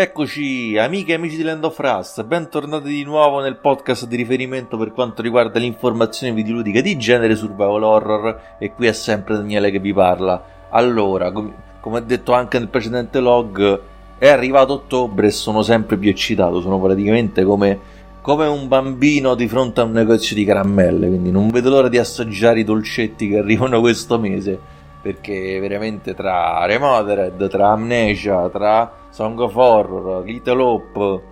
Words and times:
Eccoci, 0.00 0.78
amiche 0.78 1.12
e 1.12 1.16
amici 1.16 1.36
di 1.36 1.42
Land 1.42 1.62
of 1.62 1.78
Rust, 1.78 2.24
bentornati 2.24 2.88
di 2.88 3.04
nuovo 3.04 3.42
nel 3.42 3.58
podcast 3.58 4.06
di 4.06 4.16
riferimento 4.16 4.78
per 4.78 4.92
quanto 4.92 5.20
riguarda 5.20 5.58
l'informazione 5.58 6.32
videoludica 6.32 6.80
di 6.80 6.96
genere 6.96 7.36
survival 7.36 7.82
horror 7.82 8.40
e 8.58 8.72
qui 8.72 8.86
è 8.86 8.92
sempre 8.92 9.34
Daniele 9.34 9.70
che 9.70 9.78
vi 9.78 9.92
parla. 9.92 10.42
Allora, 10.70 11.30
com- 11.30 11.52
come 11.80 12.06
detto 12.06 12.32
anche 12.32 12.58
nel 12.58 12.68
precedente 12.68 13.20
log, 13.20 13.80
è 14.16 14.26
arrivato 14.26 14.72
ottobre 14.72 15.26
e 15.26 15.32
sono 15.32 15.60
sempre 15.60 15.98
più 15.98 16.08
eccitato, 16.08 16.62
sono 16.62 16.80
praticamente 16.80 17.44
come, 17.44 17.78
come 18.22 18.46
un 18.46 18.68
bambino 18.68 19.34
di 19.34 19.48
fronte 19.48 19.82
a 19.82 19.84
un 19.84 19.92
negozio 19.92 20.34
di 20.34 20.46
caramelle, 20.46 21.08
quindi 21.08 21.30
non 21.30 21.50
vedo 21.50 21.68
l'ora 21.68 21.90
di 21.90 21.98
assaggiare 21.98 22.60
i 22.60 22.64
dolcetti 22.64 23.28
che 23.28 23.36
arrivano 23.36 23.80
questo 23.80 24.18
mese 24.18 24.78
perché 25.00 25.58
veramente 25.60 26.14
tra 26.14 26.64
Remothered, 26.66 27.48
tra 27.48 27.70
Amnesia, 27.70 28.48
tra 28.50 28.92
Song 29.08 29.38
of 29.40 29.54
Horror, 29.54 30.24
Little 30.24 30.62
Hope 30.62 31.22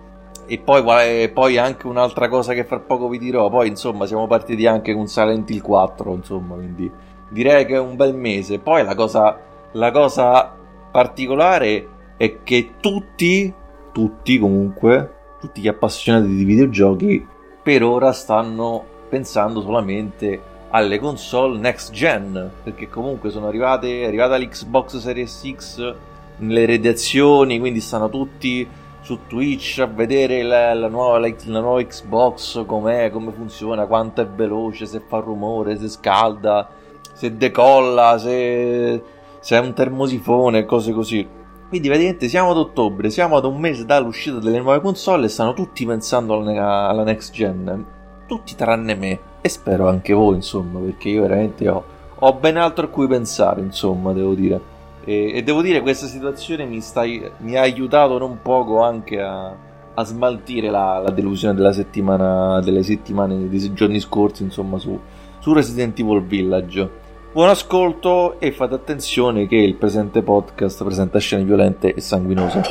e 0.47 0.57
poi, 0.57 0.83
e 1.21 1.29
poi, 1.29 1.57
anche 1.57 1.85
un'altra 1.85 2.27
cosa 2.27 2.53
che 2.53 2.63
fra 2.63 2.79
poco 2.79 3.07
vi 3.07 3.19
dirò, 3.19 3.49
poi 3.49 3.67
insomma 3.67 4.07
siamo 4.07 4.25
partiti 4.25 4.65
anche 4.65 4.95
con 4.95 5.05
Silent 5.05 5.47
Hill 5.51 5.61
4, 5.61 6.13
insomma, 6.15 6.55
quindi 6.55 6.91
direi 7.29 7.67
che 7.67 7.75
è 7.75 7.79
un 7.79 7.95
bel 7.95 8.15
mese. 8.15 8.57
Poi 8.57 8.83
la 8.83 8.95
cosa, 8.95 9.37
la 9.73 9.91
cosa 9.91 10.51
particolare 10.91 11.87
è 12.17 12.41
che 12.43 12.71
tutti, 12.79 13.53
tutti 13.91 14.39
comunque, 14.39 15.13
tutti 15.39 15.61
gli 15.61 15.67
appassionati 15.67 16.27
di 16.27 16.43
videogiochi 16.43 17.27
per 17.61 17.83
ora 17.83 18.11
stanno 18.11 18.83
pensando 19.07 19.61
solamente 19.61 20.41
alle 20.71 20.99
console 20.99 21.57
next 21.59 21.91
gen, 21.91 22.51
perché 22.63 22.89
comunque 22.89 23.29
sono 23.29 23.47
arrivate, 23.47 24.03
è 24.03 24.07
arrivata 24.07 24.37
l'Xbox 24.37 24.97
Series 24.97 25.51
X 25.55 25.95
nelle 26.37 26.65
redazioni, 26.65 27.59
quindi 27.59 27.79
stanno 27.79 28.09
tutti 28.09 28.67
su 29.01 29.19
Twitch 29.27 29.79
a 29.79 29.85
vedere 29.85 30.43
la, 30.43 30.73
la, 30.73 30.87
nuova, 30.87 31.17
la, 31.17 31.33
la 31.45 31.59
nuova, 31.59 31.83
Xbox 31.83 32.65
com'è, 32.65 33.09
come 33.09 33.31
funziona, 33.31 33.87
quanto 33.87 34.21
è 34.21 34.27
veloce, 34.27 34.85
se 34.85 35.01
fa 35.07 35.17
rumore, 35.19 35.77
se 35.77 35.87
scalda, 35.87 36.69
se 37.13 37.35
decolla, 37.35 38.17
se, 38.19 39.01
se 39.39 39.55
è 39.55 39.59
un 39.59 39.73
termosifone, 39.73 40.65
cose 40.65 40.91
così. 40.91 41.27
Quindi 41.67 41.87
praticamente 41.87 42.27
siamo 42.27 42.51
ad 42.51 42.57
ottobre, 42.57 43.09
siamo 43.09 43.37
ad 43.37 43.45
un 43.45 43.59
mese 43.59 43.85
dall'uscita 43.85 44.39
delle 44.39 44.59
nuove 44.59 44.81
console 44.81 45.25
e 45.25 45.29
stanno 45.29 45.53
tutti 45.53 45.85
pensando 45.85 46.33
alla, 46.35 46.87
alla 46.87 47.03
next 47.03 47.31
gen. 47.31 47.85
Tutti 48.25 48.55
tranne 48.55 48.95
me 48.95 49.28
e 49.41 49.49
spero 49.49 49.87
anche 49.87 50.13
voi, 50.13 50.35
insomma, 50.35 50.79
perché 50.79 51.09
io 51.09 51.21
veramente 51.21 51.67
ho, 51.69 51.83
ho 52.15 52.33
ben 52.33 52.57
altro 52.57 52.85
a 52.85 52.89
cui 52.89 53.07
pensare, 53.07 53.61
insomma, 53.61 54.11
devo 54.13 54.33
dire. 54.33 54.77
E, 55.05 55.31
e 55.35 55.43
devo 55.43 55.61
dire 55.61 55.81
questa 55.81 56.07
situazione 56.07 56.65
mi, 56.65 56.81
stai, 56.81 57.29
mi, 57.37 57.55
ha 57.55 57.61
aiutato 57.61 58.17
non 58.17 58.39
poco 58.41 58.81
anche 58.81 59.21
a, 59.21 59.55
a 59.93 60.03
smaltire 60.03 60.69
la, 60.69 60.99
la, 60.99 61.11
delusione 61.11 61.55
delle 61.55 61.71
settimane, 61.73 63.47
dei 63.47 63.73
giorni 63.73 63.99
scorsi, 63.99 64.43
insomma, 64.43 64.77
su, 64.77 64.99
su 65.39 65.53
Resident 65.53 65.97
Evil 65.99 66.23
Village. 66.23 67.07
Buon 67.31 67.49
ascolto 67.49 68.39
e 68.39 68.51
fate 68.51 68.73
attenzione 68.73 69.47
che 69.47 69.55
il 69.55 69.75
presente 69.75 70.23
podcast 70.23 70.83
presenta 70.83 71.19
scene 71.19 71.43
violente 71.43 71.93
e 71.93 72.01
sanguinose. 72.01 72.61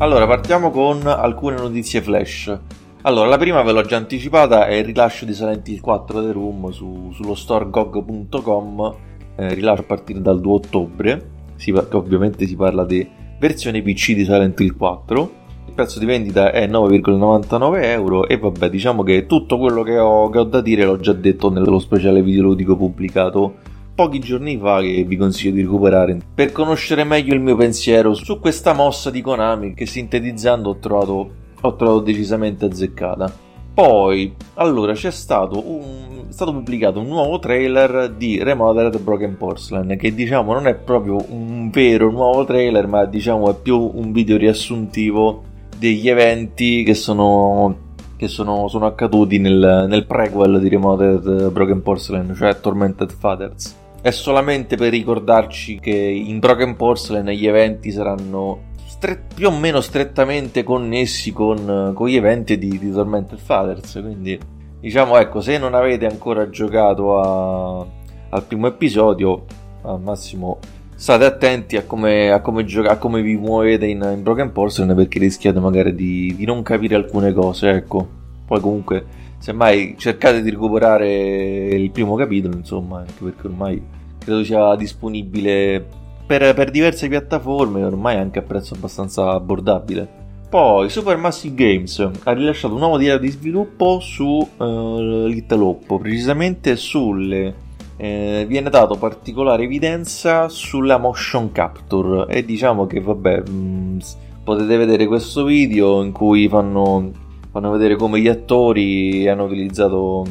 Allora, 0.00 0.28
partiamo 0.28 0.70
con 0.70 1.04
alcune 1.08 1.56
notizie 1.56 2.00
flash. 2.00 2.56
Allora, 3.02 3.26
la 3.26 3.36
prima 3.36 3.62
ve 3.62 3.72
l'ho 3.72 3.82
già 3.82 3.96
anticipata, 3.96 4.68
è 4.68 4.74
il 4.74 4.84
rilascio 4.84 5.24
di 5.24 5.34
Silent 5.34 5.66
Hill 5.66 5.80
4 5.80 6.22
The 6.22 6.30
Room 6.30 6.70
su, 6.70 7.10
sullo 7.12 7.34
store 7.34 7.68
gog.com, 7.68 8.94
eh, 9.34 9.54
rilascio 9.54 9.80
a 9.80 9.84
partire 9.84 10.20
dal 10.20 10.40
2 10.40 10.52
ottobre, 10.52 11.30
si, 11.56 11.72
ovviamente 11.72 12.46
si 12.46 12.54
parla 12.54 12.84
di 12.84 13.04
versione 13.40 13.82
PC 13.82 14.12
di 14.12 14.22
Silent 14.22 14.60
Hill 14.60 14.76
4. 14.76 15.32
Il 15.66 15.72
prezzo 15.72 15.98
di 15.98 16.06
vendita 16.06 16.52
è 16.52 16.68
9,99 16.68 17.82
euro 17.82 18.28
e 18.28 18.38
vabbè, 18.38 18.70
diciamo 18.70 19.02
che 19.02 19.26
tutto 19.26 19.58
quello 19.58 19.82
che 19.82 19.98
ho, 19.98 20.30
che 20.30 20.38
ho 20.38 20.44
da 20.44 20.60
dire 20.60 20.84
l'ho 20.84 21.00
già 21.00 21.12
detto 21.12 21.50
nello 21.50 21.80
speciale 21.80 22.22
videoludico 22.22 22.76
pubblicato 22.76 23.56
pochi 23.98 24.20
giorni 24.20 24.56
fa 24.56 24.80
che 24.80 25.02
vi 25.02 25.16
consiglio 25.16 25.54
di 25.54 25.62
recuperare 25.62 26.16
per 26.32 26.52
conoscere 26.52 27.02
meglio 27.02 27.34
il 27.34 27.40
mio 27.40 27.56
pensiero 27.56 28.14
su 28.14 28.38
questa 28.38 28.72
mossa 28.72 29.10
di 29.10 29.20
Konami 29.20 29.74
che 29.74 29.86
sintetizzando 29.86 30.70
ho 30.70 30.76
trovato, 30.76 31.30
ho 31.60 31.74
trovato 31.74 31.98
decisamente 31.98 32.64
azzeccata. 32.64 33.28
Poi, 33.74 34.32
allora, 34.54 34.92
c'è 34.92 35.10
stato, 35.10 35.68
un, 35.68 36.26
stato 36.28 36.52
pubblicato 36.52 37.00
un 37.00 37.08
nuovo 37.08 37.40
trailer 37.40 38.12
di 38.16 38.40
Remodeled 38.40 39.00
Broken 39.00 39.36
Porcelain 39.36 39.98
che 39.98 40.14
diciamo 40.14 40.52
non 40.52 40.68
è 40.68 40.76
proprio 40.76 41.16
un 41.30 41.68
vero 41.70 42.08
nuovo 42.12 42.44
trailer 42.44 42.86
ma 42.86 43.04
diciamo 43.04 43.50
è 43.50 43.56
più 43.60 43.90
un 43.94 44.12
video 44.12 44.36
riassuntivo 44.36 45.42
degli 45.76 46.08
eventi 46.08 46.84
che 46.84 46.94
sono 46.94 47.86
che 48.16 48.28
sono, 48.28 48.68
sono 48.68 48.86
accaduti 48.86 49.38
nel, 49.38 49.86
nel, 49.88 50.06
prequel 50.06 50.60
di 50.60 50.68
Remote 50.68 51.50
Broken 51.50 51.82
Porcelain, 51.82 52.32
cioè 52.34 52.60
Tormented 52.60 53.12
Fathers 53.12 53.86
è 54.00 54.10
solamente 54.10 54.76
per 54.76 54.90
ricordarci 54.90 55.78
che 55.80 55.90
in 55.92 56.38
Broken 56.38 56.76
Porcelain 56.76 57.28
gli 57.28 57.46
eventi 57.46 57.90
saranno 57.90 58.66
stre- 58.86 59.24
più 59.34 59.48
o 59.48 59.50
meno 59.50 59.80
strettamente 59.80 60.62
connessi 60.62 61.32
con, 61.32 61.92
con 61.94 62.08
gli 62.08 62.16
eventi 62.16 62.58
di, 62.58 62.78
di 62.78 62.90
Tormented 62.90 63.38
Fathers. 63.38 64.00
Quindi, 64.02 64.38
diciamo, 64.80 65.16
ecco, 65.16 65.40
se 65.40 65.58
non 65.58 65.74
avete 65.74 66.06
ancora 66.06 66.48
giocato 66.50 67.18
a, 67.18 67.86
al 68.30 68.44
primo 68.44 68.66
episodio, 68.66 69.44
al 69.82 70.00
massimo 70.00 70.58
state 70.94 71.24
attenti 71.24 71.76
a 71.76 71.84
come, 71.84 72.32
a 72.32 72.40
come, 72.40 72.64
gioca- 72.64 72.90
a 72.90 72.96
come 72.96 73.22
vi 73.22 73.36
muovete 73.36 73.86
in, 73.86 74.02
in, 74.12 74.22
Broken 74.22 74.50
Porcelain 74.50 74.96
perché 74.96 75.20
rischiate 75.20 75.60
magari 75.60 75.94
di, 75.94 76.34
di 76.36 76.44
non 76.44 76.62
capire 76.62 76.96
alcune 76.96 77.32
cose, 77.32 77.70
ecco. 77.70 78.16
Poi 78.44 78.60
comunque 78.60 79.04
semmai 79.38 79.94
cercate 79.96 80.42
di 80.42 80.50
recuperare 80.50 81.68
il 81.68 81.90
primo 81.90 82.14
capitolo, 82.16 82.56
insomma, 82.56 82.98
anche 82.98 83.22
perché 83.22 83.46
ormai 83.46 83.82
credo 84.18 84.44
sia 84.44 84.74
disponibile 84.76 85.86
per, 86.26 86.54
per 86.54 86.70
diverse 86.70 87.08
piattaforme, 87.08 87.82
ormai 87.82 88.16
anche 88.16 88.38
a 88.38 88.42
prezzo 88.42 88.74
abbastanza 88.74 89.32
abbordabile. 89.32 90.26
Poi 90.48 90.88
Supermassive 90.88 91.54
Games 91.54 92.10
ha 92.22 92.32
rilasciato 92.32 92.72
un 92.74 92.80
nuovo 92.80 92.96
diario 92.96 93.20
di 93.20 93.28
sviluppo 93.28 94.00
su 94.00 94.24
uh, 94.24 95.26
Little 95.26 95.62
Hope, 95.62 95.98
precisamente 95.98 96.76
sulle 96.76 97.66
eh, 97.98 98.44
viene 98.48 98.70
dato 98.70 98.96
particolare 98.96 99.64
evidenza 99.64 100.48
sulla 100.48 100.98
motion 100.98 101.50
capture 101.50 102.32
e 102.32 102.44
diciamo 102.44 102.86
che 102.86 103.00
vabbè 103.00 103.40
mh, 103.40 103.50
mm, 103.50 103.98
potete 104.44 104.76
vedere 104.76 105.06
questo 105.06 105.44
video 105.44 106.02
in 106.02 106.12
cui 106.12 106.48
fanno 106.48 107.10
fanno 107.50 107.70
vedere 107.70 107.96
come 107.96 108.20
gli 108.20 108.28
attori 108.28 109.28
hanno 109.28 109.44
utilizzato 109.44 110.24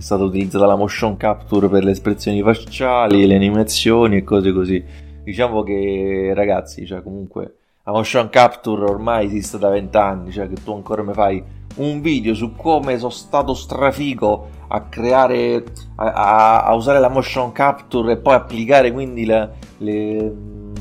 è 0.00 0.02
stata 0.02 0.24
utilizzata 0.24 0.64
la 0.64 0.76
motion 0.76 1.18
capture 1.18 1.68
per 1.68 1.84
le 1.84 1.90
espressioni 1.90 2.40
facciali, 2.42 3.26
le 3.26 3.34
animazioni 3.34 4.16
e 4.16 4.24
cose 4.24 4.50
così. 4.50 4.82
Diciamo 5.22 5.62
che 5.62 6.32
ragazzi, 6.34 6.86
cioè 6.86 7.02
comunque 7.02 7.56
la 7.84 7.92
motion 7.92 8.30
capture 8.30 8.84
ormai 8.84 9.26
esiste 9.26 9.58
da 9.58 9.68
vent'anni, 9.68 10.32
cioè 10.32 10.48
che 10.48 10.62
tu 10.64 10.72
ancora 10.72 11.02
mi 11.02 11.12
fai 11.12 11.44
un 11.76 12.00
video 12.00 12.34
su 12.34 12.56
come 12.56 12.96
sono 12.96 13.10
stato 13.10 13.52
strafigo 13.52 14.48
a 14.68 14.82
creare, 14.84 15.64
a, 15.96 16.62
a 16.62 16.74
usare 16.74 16.98
la 16.98 17.08
motion 17.08 17.52
capture 17.52 18.12
e 18.12 18.16
poi 18.16 18.34
applicare 18.34 18.92
quindi 18.92 19.26
le, 19.26 19.50
le, 19.78 20.34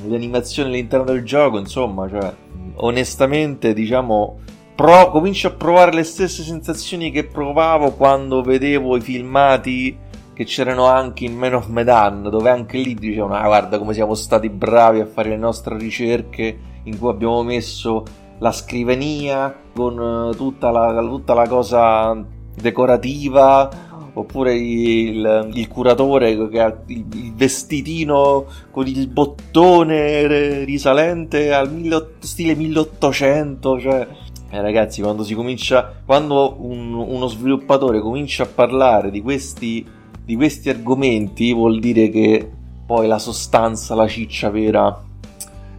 le 0.06 0.16
animazioni 0.16 0.70
all'interno 0.70 1.06
del 1.06 1.26
gioco, 1.26 1.60
insomma, 1.60 2.08
cioè 2.08 2.34
onestamente 2.76 3.74
diciamo 3.74 4.40
pro- 4.80 5.12
comincio 5.12 5.50
a 5.50 5.52
provare 5.52 5.92
le 5.92 6.04
stesse 6.04 6.42
sensazioni 6.42 7.12
che 7.12 7.26
provavo 7.26 7.92
quando 7.92 8.42
vedevo 8.42 8.96
i 8.96 9.02
filmati 9.02 9.98
che 10.34 10.46
c'erano 10.46 10.86
anche 10.86 11.26
in 11.26 11.36
Man 11.36 11.56
of 11.56 11.68
Medan, 11.68 12.30
dove 12.30 12.50
anche 12.50 12.78
lì 12.78 12.94
dicevano: 12.94 13.36
Ah, 13.36 13.46
guarda 13.46 13.78
come 13.78 13.94
siamo 13.94 14.14
stati 14.14 14.48
bravi 14.48 15.02
a 15.02 15.06
fare 15.06 15.32
le 15.32 15.36
nostre 15.36 15.78
ricerche, 15.78 16.58
in 16.84 16.98
cui 16.98 17.10
abbiamo 17.10 17.44
messo 17.44 18.06
la 18.38 18.54
scrivania 18.54 19.54
con 19.76 20.32
eh, 20.32 20.36
tutta 20.38 20.72
la, 20.72 20.98
tutta 21.02 21.34
la 21.34 21.48
cosa 21.50 22.26
decorativa. 22.56 23.88
Oppure 24.12 24.56
il, 24.56 25.52
il 25.54 25.68
curatore 25.68 26.50
che 26.50 26.60
ha 26.60 26.76
il, 26.88 27.06
vestitino 27.36 28.46
con 28.72 28.88
il 28.88 29.08
bottone 29.08 30.64
risalente 30.66 31.54
al 31.54 31.72
mille, 31.72 32.16
stile 32.20 32.56
1800, 32.56 33.80
cioè 33.80 34.08
eh, 34.52 34.62
ragazzi, 34.62 35.02
quando 35.02 35.24
si 35.24 35.36
comincia, 35.36 36.02
quando 36.06 36.56
un, 36.60 36.94
uno 36.94 37.28
sviluppatore 37.28 38.00
comincia 38.00 38.44
a 38.44 38.48
parlare 38.48 39.12
di 39.12 39.22
questi, 39.22 39.86
di 40.24 40.36
questi 40.36 40.70
argomenti, 40.70 41.54
vuol 41.54 41.80
dire 41.80 42.10
che 42.10 42.50
poi 42.86 43.08
la 43.08 43.20
sostanza, 43.20 43.94
la 43.94 44.08
ciccia 44.08 44.50
vera 44.50 45.04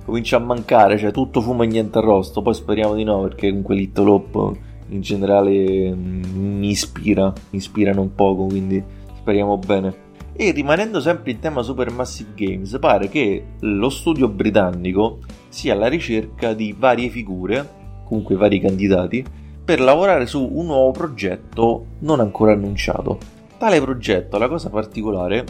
comincia 0.04 0.36
a 0.36 0.40
mancare, 0.40 0.98
cioè 0.98 1.10
tutto 1.10 1.40
fumo 1.40 1.64
e 1.64 1.66
niente 1.66 1.98
arrosto. 1.98 2.42
Poi 2.42 2.54
speriamo 2.54 2.94
di 2.94 3.02
no, 3.02 3.22
perché 3.22 3.48
comunque 3.48 3.74
Little 3.74 4.10
Hope 4.10 4.60
in 4.90 5.00
generale 5.00 5.92
mm, 5.92 6.58
mi 6.58 6.70
ispira, 6.70 7.32
mi 7.50 7.58
ispirano 7.58 8.00
un 8.02 8.14
poco, 8.14 8.46
quindi 8.46 8.82
speriamo 9.16 9.58
bene. 9.58 10.08
E 10.32 10.52
rimanendo 10.52 11.00
sempre 11.00 11.32
in 11.32 11.40
tema 11.40 11.62
Supermassive 11.62 12.30
Games, 12.34 12.78
pare 12.78 13.08
che 13.08 13.44
lo 13.60 13.90
studio 13.90 14.28
britannico 14.28 15.18
sia 15.48 15.74
alla 15.74 15.88
ricerca 15.88 16.54
di 16.54 16.74
varie 16.78 17.08
figure, 17.08 17.78
comunque 18.10 18.34
vari 18.34 18.58
candidati, 18.58 19.24
per 19.64 19.80
lavorare 19.80 20.26
su 20.26 20.44
un 20.52 20.66
nuovo 20.66 20.90
progetto 20.90 21.86
non 22.00 22.18
ancora 22.18 22.52
annunciato. 22.52 23.18
Tale 23.56 23.80
progetto, 23.80 24.36
la 24.36 24.48
cosa 24.48 24.68
particolare, 24.68 25.44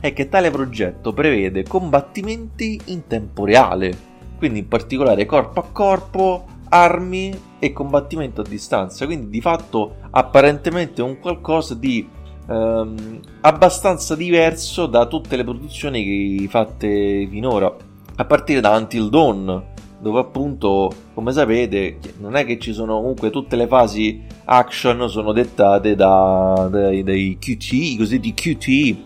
è 0.00 0.12
che 0.12 0.28
tale 0.28 0.50
progetto 0.50 1.12
prevede 1.12 1.62
combattimenti 1.62 2.80
in 2.86 3.06
tempo 3.06 3.44
reale, 3.44 3.96
quindi 4.36 4.58
in 4.58 4.68
particolare 4.68 5.26
corpo 5.26 5.60
a 5.60 5.66
corpo, 5.70 6.44
armi 6.70 7.38
e 7.60 7.72
combattimento 7.72 8.40
a 8.40 8.44
distanza, 8.48 9.06
quindi 9.06 9.28
di 9.28 9.40
fatto 9.40 9.94
apparentemente 10.10 11.02
un 11.02 11.20
qualcosa 11.20 11.76
di 11.76 12.08
ehm, 12.48 13.20
abbastanza 13.42 14.16
diverso 14.16 14.86
da 14.86 15.06
tutte 15.06 15.36
le 15.36 15.44
produzioni 15.44 16.48
fatte 16.48 17.28
finora, 17.30 17.72
a 18.16 18.24
partire 18.24 18.60
da 18.60 18.76
Until 18.76 19.08
Dawn, 19.08 19.70
dove 20.02 20.18
appunto, 20.18 20.92
come 21.14 21.30
sapete, 21.30 21.98
non 22.18 22.34
è 22.34 22.44
che 22.44 22.58
ci 22.58 22.72
sono 22.72 22.96
comunque 22.96 23.30
tutte 23.30 23.54
le 23.54 23.68
fasi 23.68 24.20
action 24.46 25.08
sono 25.08 25.30
dettate 25.32 25.94
da, 25.94 26.68
dai, 26.68 27.04
dai 27.04 27.38
QT, 27.38 27.72
i 27.72 27.96
cosiddetti 27.96 28.34
QT, 28.34 28.96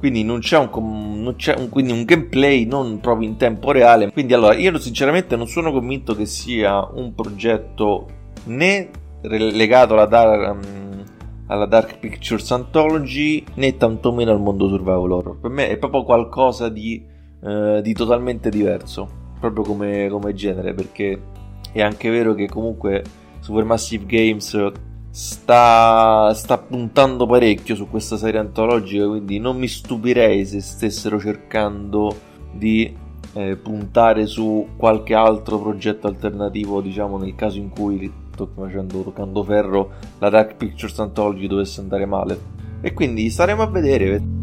quindi 0.00 0.24
non 0.24 0.40
c'è, 0.40 0.58
un, 0.58 1.22
non 1.22 1.36
c'è 1.36 1.54
un, 1.56 1.68
quindi 1.68 1.92
un, 1.92 2.02
gameplay 2.02 2.64
non 2.64 2.98
proprio 2.98 3.28
in 3.28 3.36
tempo 3.36 3.70
reale. 3.70 4.10
Quindi 4.10 4.34
allora, 4.34 4.56
io 4.56 4.76
sinceramente 4.78 5.36
non 5.36 5.46
sono 5.46 5.70
convinto 5.70 6.16
che 6.16 6.26
sia 6.26 6.84
un 6.94 7.14
progetto 7.14 8.08
né 8.46 8.90
legato 9.22 9.92
alla, 9.92 10.06
dar, 10.06 10.50
um, 10.50 11.04
alla 11.46 11.66
Dark 11.66 11.98
Pictures 12.00 12.50
Anthology 12.50 13.44
né 13.54 13.76
tantomeno 13.76 14.32
al 14.32 14.40
mondo 14.40 14.68
survival 14.68 15.12
horror. 15.12 15.38
Per 15.38 15.50
me 15.50 15.68
è 15.68 15.76
proprio 15.76 16.02
qualcosa 16.02 16.68
di, 16.68 17.04
uh, 17.42 17.80
di 17.80 17.92
totalmente 17.92 18.50
diverso, 18.50 19.19
proprio 19.40 19.64
come, 19.64 20.08
come 20.08 20.34
genere, 20.34 20.74
perché 20.74 21.20
è 21.72 21.80
anche 21.80 22.10
vero 22.10 22.34
che 22.34 22.46
comunque 22.46 23.02
Supermassive 23.40 24.06
Games 24.06 24.72
sta, 25.10 26.32
sta 26.34 26.58
puntando 26.58 27.26
parecchio 27.26 27.74
su 27.74 27.88
questa 27.88 28.16
serie 28.16 28.40
antologica, 28.40 29.06
quindi 29.06 29.38
non 29.38 29.58
mi 29.58 29.66
stupirei 29.66 30.46
se 30.46 30.60
stessero 30.60 31.18
cercando 31.18 32.14
di 32.52 32.94
eh, 33.32 33.56
puntare 33.56 34.26
su 34.26 34.68
qualche 34.76 35.14
altro 35.14 35.58
progetto 35.58 36.06
alternativo, 36.06 36.80
diciamo 36.80 37.18
nel 37.18 37.34
caso 37.34 37.58
in 37.58 37.70
cui 37.70 38.12
facendo 38.54 39.02
toccando 39.02 39.44
ferro 39.44 39.90
la 40.18 40.30
Dark 40.30 40.56
Pictures 40.56 40.98
Anthology 40.98 41.46
dovesse 41.46 41.80
andare 41.80 42.06
male. 42.06 42.38
E 42.80 42.94
quindi 42.94 43.28
staremo 43.28 43.62
a 43.62 43.66
vedere. 43.66 44.39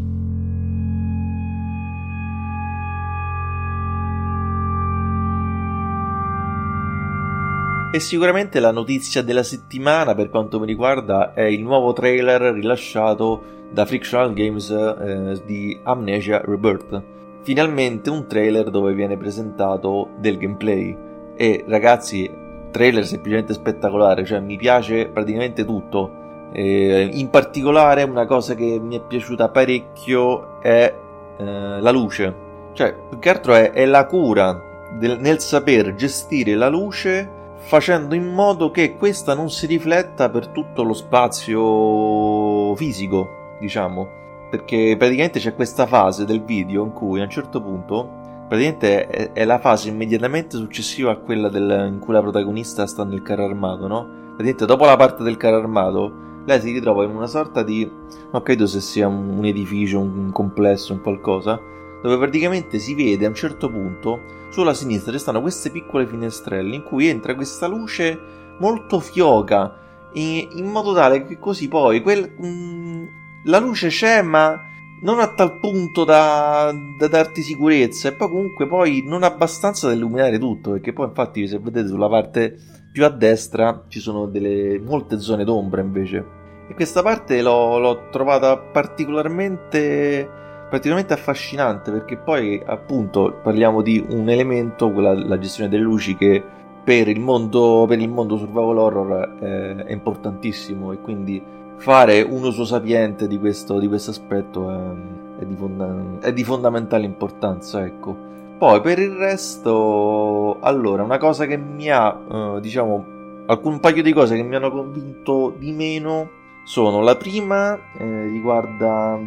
E 7.97 7.99
sicuramente 7.99 8.59
la 8.59 8.69
notizia 8.69 9.23
della 9.23 9.41
settimana 9.41 10.13
per 10.13 10.29
quanto 10.29 10.59
mi 10.59 10.67
riguarda 10.67 11.33
è 11.33 11.41
il 11.41 11.63
nuovo 11.63 11.93
trailer 11.93 12.53
rilasciato 12.53 13.41
da 13.71 13.87
Frictional 13.87 14.33
Games 14.33 14.69
eh, 14.69 15.41
di 15.43 15.79
Amnesia 15.81 16.39
Rebirth. 16.45 17.01
Finalmente 17.41 18.11
un 18.11 18.27
trailer 18.27 18.69
dove 18.69 18.93
viene 18.93 19.17
presentato 19.17 20.09
del 20.19 20.37
gameplay. 20.37 20.95
E 21.35 21.63
ragazzi, 21.67 22.29
trailer 22.69 23.03
semplicemente 23.03 23.53
spettacolare, 23.53 24.25
cioè 24.25 24.41
mi 24.41 24.57
piace 24.57 25.07
praticamente 25.07 25.65
tutto. 25.65 26.51
Eh, 26.53 27.09
in 27.11 27.31
particolare 27.31 28.03
una 28.03 28.27
cosa 28.27 28.53
che 28.53 28.79
mi 28.79 28.95
è 28.95 29.01
piaciuta 29.01 29.49
parecchio 29.49 30.61
è 30.61 30.95
eh, 31.35 31.81
la 31.81 31.89
luce. 31.89 32.35
Cioè, 32.73 32.95
più 33.09 33.17
che 33.17 33.29
altro 33.31 33.55
è, 33.55 33.71
è 33.71 33.87
la 33.87 34.05
cura 34.05 34.61
del, 34.99 35.17
nel 35.19 35.39
saper 35.39 35.95
gestire 35.95 36.53
la 36.53 36.67
luce 36.67 37.36
facendo 37.57 38.15
in 38.15 38.31
modo 38.33 38.71
che 38.71 38.95
questa 38.95 39.33
non 39.33 39.49
si 39.49 39.65
rifletta 39.65 40.29
per 40.29 40.47
tutto 40.47 40.83
lo 40.83 40.93
spazio 40.93 42.75
fisico, 42.75 43.55
diciamo. 43.59 44.15
Perché 44.49 44.95
praticamente 44.97 45.39
c'è 45.39 45.55
questa 45.55 45.85
fase 45.85 46.25
del 46.25 46.43
video 46.43 46.83
in 46.83 46.93
cui 46.93 47.19
a 47.19 47.23
un 47.23 47.29
certo 47.29 47.61
punto, 47.61 48.09
praticamente 48.47 49.33
è, 49.33 49.43
la 49.43 49.59
fase 49.59 49.89
immediatamente 49.89 50.55
successiva 50.55 51.11
a 51.11 51.17
quella 51.17 51.49
del, 51.49 51.89
in 51.91 51.99
cui 51.99 52.13
la 52.13 52.21
protagonista 52.21 52.87
sta 52.87 53.03
nel 53.03 53.21
carro 53.21 53.45
armato, 53.45 53.87
no? 53.87 54.05
Praticamente 54.27 54.65
dopo 54.65 54.85
la 54.85 54.95
parte 54.95 55.23
del 55.23 55.35
carro 55.35 55.57
armato, 55.57 56.25
lei 56.45 56.61
si 56.61 56.71
ritrova 56.71 57.03
in 57.03 57.13
una 57.13 57.27
sorta 57.27 57.61
di, 57.61 57.89
non 58.31 58.41
credo 58.41 58.67
se 58.67 58.79
sia 58.79 59.07
un 59.07 59.43
edificio, 59.43 59.99
un 59.99 60.31
complesso, 60.31 60.93
un 60.93 61.01
qualcosa, 61.01 61.59
dove 62.01 62.17
praticamente 62.17 62.79
si 62.79 62.95
vede 62.95 63.25
a 63.25 63.29
un 63.29 63.35
certo 63.35 63.69
punto 63.69 64.21
sulla 64.61 64.73
sinistra 64.73 65.11
ci 65.11 65.19
stanno 65.19 65.41
queste 65.41 65.69
piccole 65.69 66.07
finestrelle 66.07 66.73
in 66.73 66.83
cui 66.83 67.07
entra 67.07 67.35
questa 67.35 67.67
luce 67.67 68.19
molto 68.59 68.99
fioca 68.99 69.85
in, 70.13 70.65
modo 70.65 70.95
tale 70.95 71.25
che 71.25 71.37
così 71.37 71.67
poi 71.67 72.01
quel, 72.01 72.33
mh, 72.35 72.47
mm, 72.47 73.05
la 73.45 73.59
luce 73.59 73.89
c'è 73.89 74.23
ma 74.23 74.59
non 75.01 75.19
a 75.19 75.31
tal 75.33 75.59
punto 75.59 76.03
da, 76.03 76.73
da, 76.97 77.07
darti 77.07 77.43
sicurezza 77.43 78.07
e 78.07 78.13
poi 78.13 78.29
comunque 78.29 78.67
poi 78.67 79.03
non 79.05 79.21
abbastanza 79.21 79.87
da 79.87 79.93
illuminare 79.93 80.39
tutto 80.39 80.71
perché 80.71 80.91
poi 80.91 81.05
infatti 81.07 81.47
se 81.47 81.59
vedete 81.59 81.87
sulla 81.87 82.09
parte 82.09 82.57
più 82.91 83.05
a 83.05 83.09
destra 83.09 83.83
ci 83.89 83.99
sono 83.99 84.25
delle 84.25 84.79
molte 84.79 85.19
zone 85.19 85.43
d'ombra 85.43 85.81
invece. 85.81 86.25
E 86.67 86.73
questa 86.73 87.03
parte 87.03 87.43
l'ho, 87.43 87.77
l'ho 87.77 88.09
trovata 88.09 88.57
particolarmente 88.57 90.46
particolarmente 90.69 91.13
affascinante 91.13 91.91
perché 91.91 92.17
poi 92.17 92.61
appunto 92.65 93.39
parliamo 93.41 93.81
di 93.81 94.05
un 94.09 94.29
elemento, 94.29 94.91
quella, 94.91 95.13
la 95.13 95.39
gestione 95.39 95.69
delle 95.69 95.83
luci 95.83 96.15
che 96.15 96.43
per 96.83 97.07
il 97.07 97.19
mondo, 97.19 97.85
per 97.87 97.99
il 97.99 98.09
mondo 98.09 98.37
survival 98.37 98.77
horror 98.77 99.37
è, 99.39 99.75
è 99.75 99.91
importantissimo 99.91 100.91
e 100.91 101.01
quindi 101.01 101.43
fare 101.77 102.21
un 102.21 102.43
uso 102.43 102.65
sapiente 102.65 103.27
di 103.27 103.37
questo, 103.37 103.79
di 103.79 103.87
questo 103.87 104.11
aspetto 104.11 104.69
è, 104.69 105.41
è, 105.41 105.45
di 105.45 105.55
fonda- 105.55 106.19
è, 106.21 106.33
di 106.33 106.43
fondamentale 106.43 107.05
importanza 107.05 107.85
ecco. 107.85 108.25
Poi 108.57 108.81
per 108.81 108.99
il 108.99 109.11
resto 109.11 110.57
allora 110.61 111.03
una 111.03 111.17
cosa 111.17 111.45
che 111.45 111.57
mi 111.57 111.89
ha 111.91 112.19
eh, 112.31 112.59
diciamo 112.59 113.05
alcun 113.45 113.79
paio 113.79 114.01
di 114.01 114.13
cose 114.13 114.35
che 114.35 114.43
mi 114.43 114.55
hanno 114.55 114.71
convinto 114.71 115.53
di 115.57 115.71
meno 115.71 116.29
sono 116.67 116.99
la 116.99 117.15
prima 117.15 117.93
eh, 117.97 118.27
riguarda 118.27 119.17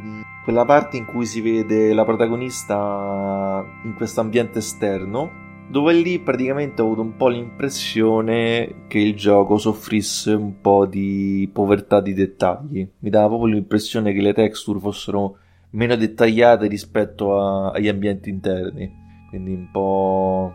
quella 0.45 0.67
parte 0.67 0.99
in 0.99 1.07
cui 1.07 1.25
si 1.25 1.41
vede 1.41 1.95
la 1.95 2.05
protagonista 2.05 3.65
in 3.85 3.95
questo 3.95 4.21
ambiente 4.21 4.59
esterno 4.59 5.65
dove 5.71 5.95
lì 5.95 6.19
praticamente 6.19 6.83
ho 6.83 6.85
avuto 6.85 7.01
un 7.01 7.17
po' 7.17 7.29
l'impressione 7.29 8.85
che 8.89 8.99
il 8.99 9.17
gioco 9.17 9.57
soffrisse 9.57 10.35
un 10.35 10.61
po' 10.61 10.85
di 10.85 11.49
povertà 11.51 12.01
di 12.01 12.13
dettagli. 12.13 12.87
Mi 12.99 13.09
dava 13.09 13.29
proprio 13.29 13.55
l'impressione 13.55 14.13
che 14.13 14.21
le 14.21 14.35
texture 14.35 14.81
fossero 14.81 15.39
meno 15.71 15.95
dettagliate 15.95 16.67
rispetto 16.67 17.39
a, 17.39 17.71
agli 17.71 17.87
ambienti 17.87 18.29
interni. 18.31 18.93
Quindi 19.29 19.55
un 19.55 19.71
po'. 19.71 20.53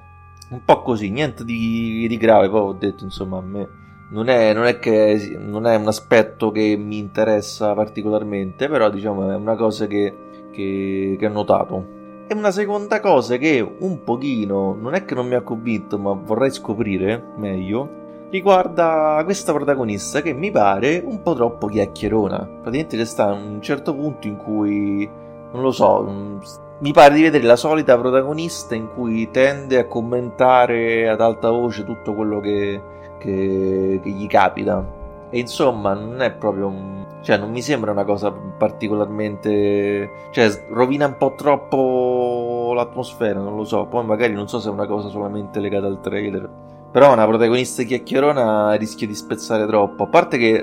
un 0.50 0.62
po' 0.66 0.82
così, 0.82 1.10
niente 1.10 1.46
di, 1.46 2.06
di 2.10 2.18
grave. 2.18 2.50
Poi 2.50 2.60
ho 2.60 2.74
detto, 2.74 3.06
insomma, 3.06 3.38
a 3.38 3.42
me 3.42 3.68
non 4.16 4.30
è, 4.30 4.54
non 4.54 4.66
è, 4.66 4.80
che 4.80 5.36
non 5.38 5.68
è 5.68 5.76
un 5.76 5.88
aspetto 5.88 6.50
che 6.50 6.78
mi 6.78 6.98
interessa 6.98 7.74
particolarmente, 7.74 8.70
però 8.70 8.90
diciamo 8.90 9.30
è 9.30 9.36
una 9.36 9.56
cosa 9.56 9.88
che, 9.88 10.16
che, 10.52 11.18
che 11.20 11.26
ho 11.26 11.32
notato. 11.32 11.94
E 12.26 12.34
una 12.34 12.52
seconda 12.52 13.02
cosa 13.02 13.36
che 13.36 13.60
un 13.80 14.04
pochino, 14.04 14.74
non 14.74 14.96
è 14.96 15.04
che 15.04 15.16
non 15.16 15.28
mi 15.28 15.36
ha 15.36 15.42
convinto, 15.42 16.00
ma 16.00 16.14
vorrei 16.14 16.50
scoprire 16.50 17.34
meglio, 17.36 18.04
riguarda 18.30 19.22
questa 19.26 19.52
protagonista 19.52 20.22
che 20.22 20.34
mi 20.34 20.50
pare 20.50 21.04
un 21.06 21.22
po' 21.22 21.36
troppo 21.36 21.68
chiacchierona. 21.68 22.38
Praticamente 22.38 22.96
c'è 22.96 23.06
sta 23.06 23.34
un 23.34 23.62
certo 23.62 23.94
punto 23.94 24.28
in 24.28 24.38
cui, 24.38 25.08
non 25.52 25.62
lo 25.62 25.72
so, 25.72 26.40
mi 26.80 26.92
pare 26.92 27.14
di 27.16 27.22
vedere 27.22 27.46
la 27.46 27.56
solita 27.56 27.98
protagonista 27.98 28.76
in 28.76 28.90
cui 28.94 29.30
tende 29.32 29.80
a 29.80 29.88
commentare 29.88 31.08
ad 31.08 31.22
alta 31.22 31.50
voce 31.50 31.86
tutto 31.86 32.14
quello 32.14 32.40
che, 32.40 32.82
che, 33.20 34.00
che 34.04 34.10
gli 34.10 34.28
capita. 34.28 35.04
E 35.30 35.40
insomma, 35.40 35.94
non 35.94 36.22
è 36.22 36.32
proprio 36.32 36.68
un. 36.68 37.06
Cioè, 37.22 37.38
non 37.38 37.52
mi 37.52 37.62
sembra 37.62 37.92
una 37.92 38.04
cosa 38.04 38.32
particolarmente. 38.32 40.10
Cioè, 40.32 40.66
rovina 40.70 41.08
un 41.08 41.18
po' 41.18 41.34
troppo 41.36 42.72
l'atmosfera, 42.76 43.40
non 43.40 43.56
lo 43.56 43.64
so. 43.64 43.86
Poi 43.86 44.06
magari 44.06 44.34
non 44.34 44.48
so 44.48 44.60
se 44.60 44.70
è 44.70 44.72
una 44.72 44.86
cosa 44.86 45.10
solamente 45.10 45.60
legata 45.60 45.88
al 45.88 46.00
trailer. 46.02 46.50
Però 46.92 47.12
una 47.12 47.26
protagonista 47.26 47.84
chiacchierona 47.84 48.74
rischia 48.74 49.08
di 49.08 49.16
spezzare 49.16 49.66
troppo. 49.66 50.04
A 50.04 50.08
parte 50.08 50.38
che 50.38 50.62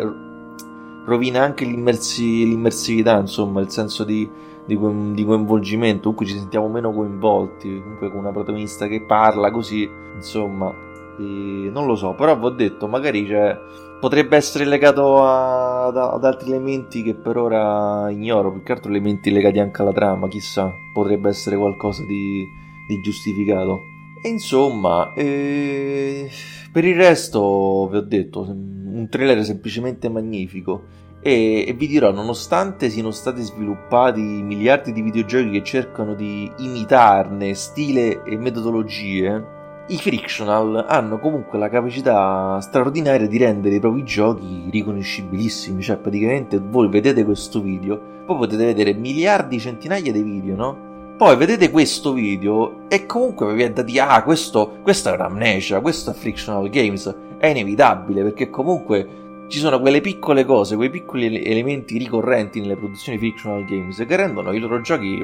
rovina 1.05 1.43
anche 1.43 1.65
l'immersi- 1.65 2.47
l'immersività, 2.47 3.19
insomma, 3.19 3.61
il 3.61 3.71
senso 3.71 4.05
di, 4.05 4.31
di, 4.67 4.79
di, 5.13 5.25
coinvolgimento, 5.25 6.03
comunque 6.03 6.27
ci 6.27 6.39
sentiamo 6.39 6.69
meno 6.69 6.93
coinvolti, 6.93 7.81
comunque 7.81 8.11
con 8.11 8.21
una 8.21 8.33
protagonista 8.33 8.87
che 8.87 9.03
parla 9.03 9.51
così, 9.51 9.89
insomma, 10.15 10.73
non 11.19 11.87
lo 11.87 11.95
so, 11.95 12.15
però 12.15 12.39
vi 12.39 12.45
ho 12.47 12.51
detto, 12.51 12.89
magari 12.89 13.27
cioè, 13.27 13.57
potrebbe 14.01 14.37
essere 14.37 14.65
legato 14.65 15.23
a, 15.23 15.87
ad, 15.87 15.97
ad, 15.97 16.25
altri 16.25 16.51
elementi 16.51 17.03
che 17.03 17.15
per 17.15 17.37
ora 17.37 18.11
ignoro, 18.11 18.53
più 18.53 18.63
che 18.63 18.73
altro 18.73 18.91
elementi 18.91 19.31
legati 19.31 19.59
anche 19.59 19.83
alla 19.83 19.93
trama, 19.93 20.29
chissà, 20.29 20.73
potrebbe 20.93 21.29
essere 21.29 21.57
qualcosa 21.57 22.03
di, 22.05 22.45
di 22.89 23.01
giustificato. 23.01 23.81
E 24.25 24.29
insomma, 24.29 25.13
eh, 25.15 26.31
per 26.71 26.85
il 26.85 26.97
resto 26.97 27.89
vi 27.91 27.97
ho 27.97 28.03
detto, 28.03 28.43
un 28.49 29.07
trailer 29.11 29.45
semplicemente 29.45 30.09
magnifico. 30.09 31.01
E, 31.25 31.65
e, 31.69 31.73
vi 31.75 31.87
dirò, 31.87 32.11
nonostante 32.11 32.91
siano 32.91 33.13
stati 33.13 33.43
sviluppati 33.43 34.21
miliardi 34.21 34.93
di 34.93 35.03
videogiochi 35.03 35.51
che 35.51 35.63
cercano 35.63 36.15
di 36.15 36.51
imitarne 36.59 37.55
stile 37.55 38.25
e 38.25 38.37
metodologie, 38.37 39.61
i 39.87 39.97
Frictional 39.99 40.85
hanno 40.89 41.21
comunque 41.21 41.61
la 41.61 41.69
capacità 41.69 42.59
straordinaria 42.61 43.29
di 43.29 43.39
rendere 43.39 43.77
i 43.77 43.81
propri 43.81 44.03
giochi 44.03 44.69
riconoscibilissimi. 44.71 45.81
Cioè, 45.81 45.99
praticamente 45.99 46.59
voi 46.59 46.89
vedete 46.89 47.25
questo 47.25 47.61
video, 47.61 48.01
poi 48.27 48.39
potete 48.39 48.65
vedere 48.65 48.93
miliardi, 48.93 49.61
centinaia 49.61 50.11
di 50.11 50.23
video, 50.23 50.57
no? 50.57 50.91
Poi 51.17 51.37
vedete 51.37 51.71
questo 51.71 52.13
video 52.13 52.89
e 52.89 53.07
comunque 53.07 53.55
vi 53.55 53.73
dire, 53.85 54.01
ah, 54.01 54.25
questo, 54.25 54.79
questa 54.83 55.13
è 55.13 55.15
un'amnesia, 55.15 55.81
questo 55.81 56.11
è 56.11 56.15
Frictional 56.15 56.69
Games. 56.69 57.15
È 57.39 57.47
inevitabile 57.47 58.23
perché 58.23 58.51
comunque 58.51 59.22
ci 59.53 59.59
sono 59.59 59.81
quelle 59.81 60.01
piccole 60.01 60.47
cose, 60.47 60.77
quei 60.77 60.89
piccoli 60.89 61.45
elementi 61.45 61.99
ricorrenti 61.99 62.59
nelle 62.59 62.75
produzioni 62.75 63.19
fictional 63.19 63.67
games 63.67 64.03
che 64.09 64.17
rendono 64.17 64.51
i 64.55 64.59
loro 64.59 64.81
giochi 64.81 65.23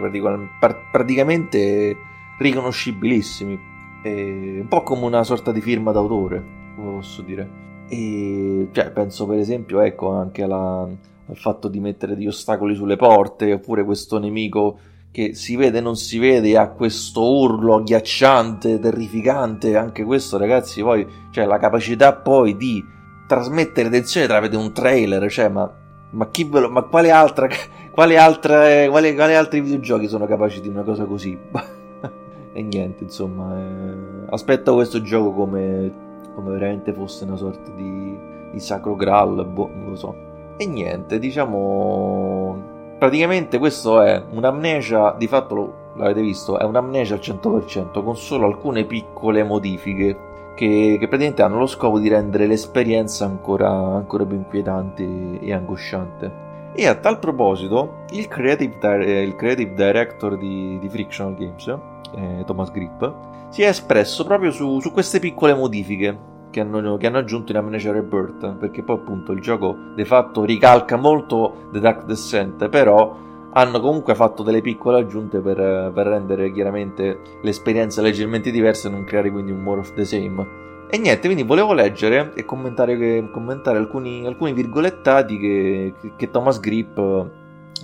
praticamente 0.90 1.96
riconoscibilissimi. 2.36 3.58
È 4.02 4.08
un 4.10 4.66
po' 4.68 4.82
come 4.82 5.06
una 5.06 5.24
sorta 5.24 5.50
di 5.50 5.62
firma 5.62 5.92
d'autore, 5.92 6.44
come 6.76 6.92
posso 6.96 7.22
dire. 7.22 7.48
E 7.88 8.68
cioè, 8.70 8.90
penso 8.90 9.26
per 9.26 9.38
esempio 9.38 9.80
ecco, 9.80 10.12
anche 10.12 10.42
alla, 10.42 10.82
al 10.82 11.36
fatto 11.36 11.68
di 11.68 11.80
mettere 11.80 12.14
degli 12.14 12.26
ostacoli 12.26 12.74
sulle 12.74 12.96
porte, 12.96 13.54
oppure 13.54 13.82
questo 13.82 14.18
nemico 14.18 14.78
che 15.10 15.32
si 15.34 15.56
vede 15.56 15.80
non 15.80 15.96
si 15.96 16.18
vede 16.18 16.58
ha 16.58 16.68
questo 16.68 17.22
urlo 17.24 17.76
agghiacciante, 17.76 18.78
terrificante, 18.78 19.74
anche 19.74 20.04
questo 20.04 20.36
ragazzi 20.36 20.82
poi, 20.82 21.06
cioè 21.30 21.46
la 21.46 21.56
capacità 21.56 22.12
poi 22.12 22.58
di 22.58 22.96
trasmettere 23.28 23.90
tensione 23.90 24.26
tramite 24.26 24.56
un 24.56 24.72
trailer, 24.72 25.30
cioè, 25.30 25.48
ma, 25.48 25.70
ma, 26.10 26.28
chi 26.30 26.44
ve 26.44 26.60
lo, 26.60 26.70
ma 26.70 26.82
quale 26.82 27.10
altra, 27.10 27.46
quale, 27.92 28.16
altra, 28.16 28.88
quale, 28.88 29.14
quale 29.14 29.36
altri 29.36 29.60
videogiochi 29.60 30.08
sono 30.08 30.26
capaci 30.26 30.62
di 30.62 30.68
una 30.68 30.82
cosa 30.82 31.04
così? 31.04 31.38
e 32.52 32.62
niente, 32.62 33.04
insomma, 33.04 33.54
eh, 33.56 34.26
aspetto 34.30 34.74
questo 34.74 35.02
gioco 35.02 35.32
come, 35.32 35.92
come 36.34 36.50
veramente 36.50 36.94
fosse 36.94 37.24
una 37.24 37.36
sorta 37.36 37.70
di, 37.72 38.16
di 38.50 38.60
sacro 38.60 38.96
graal, 38.96 39.46
boh, 39.46 39.70
non 39.74 39.90
lo 39.90 39.96
so. 39.96 40.16
E 40.56 40.66
niente, 40.66 41.18
diciamo, 41.18 42.96
praticamente 42.98 43.58
questo 43.58 44.00
è 44.00 44.24
un'amnesia, 44.30 45.14
di 45.18 45.28
fatto 45.28 45.54
lo, 45.54 45.74
l'avete 45.96 46.22
visto, 46.22 46.58
è 46.58 46.64
un'amnesia 46.64 47.14
al 47.14 47.20
100% 47.20 48.02
con 48.02 48.16
solo 48.16 48.46
alcune 48.46 48.84
piccole 48.84 49.44
modifiche 49.44 50.27
che, 50.58 50.96
che, 50.98 51.06
praticamente 51.06 51.42
hanno 51.42 51.60
lo 51.60 51.66
scopo 51.66 52.00
di 52.00 52.08
rendere 52.08 52.48
l'esperienza 52.48 53.24
ancora, 53.24 53.70
ancora 53.70 54.26
più 54.26 54.36
inquietante 54.36 55.38
e 55.38 55.52
angosciante. 55.52 56.46
E 56.74 56.86
a 56.88 56.96
tal 56.96 57.20
proposito, 57.20 58.04
il 58.10 58.26
creative, 58.26 59.22
il 59.22 59.36
creative 59.36 59.72
director 59.72 60.36
di, 60.36 60.76
di, 60.80 60.88
Frictional 60.88 61.36
Games, 61.36 61.78
eh, 62.12 62.42
Thomas 62.44 62.72
Grip, 62.72 63.14
si 63.50 63.62
è 63.62 63.68
espresso 63.68 64.24
proprio 64.24 64.50
su, 64.50 64.80
su 64.80 64.90
queste 64.90 65.20
piccole 65.20 65.54
modifiche 65.54 66.18
che 66.50 66.60
hanno, 66.60 66.96
che 66.96 67.06
hanno, 67.06 67.18
aggiunto 67.18 67.52
in 67.52 67.58
Amnesia 67.58 67.92
Rebirth, 67.92 68.56
perché 68.56 68.82
poi 68.82 68.96
appunto 68.96 69.30
il 69.30 69.40
gioco 69.40 69.76
di 69.94 70.04
fatto 70.04 70.42
ricalca 70.42 70.96
molto 70.96 71.68
The 71.70 71.78
Dark 71.78 72.04
Descent, 72.04 72.68
però 72.68 73.16
hanno 73.52 73.80
comunque 73.80 74.14
fatto 74.14 74.42
delle 74.42 74.60
piccole 74.60 75.00
aggiunte 75.00 75.40
per, 75.40 75.56
per 75.92 76.06
rendere 76.06 76.52
chiaramente 76.52 77.18
l'esperienza 77.42 78.02
leggermente 78.02 78.50
diversa 78.50 78.88
e 78.88 78.90
non 78.90 79.04
creare 79.04 79.30
quindi 79.30 79.52
un 79.52 79.62
more 79.62 79.80
of 79.80 79.94
the 79.94 80.04
same. 80.04 80.66
E 80.90 80.96
niente, 80.96 81.26
quindi 81.26 81.42
volevo 81.42 81.74
leggere 81.74 82.32
e 82.34 82.44
commentare, 82.46 83.30
commentare 83.30 83.76
alcuni, 83.76 84.26
alcuni, 84.26 84.54
virgolettati 84.54 85.38
che, 85.38 85.94
che 86.16 86.30
Thomas 86.30 86.60
Grip 86.60 86.96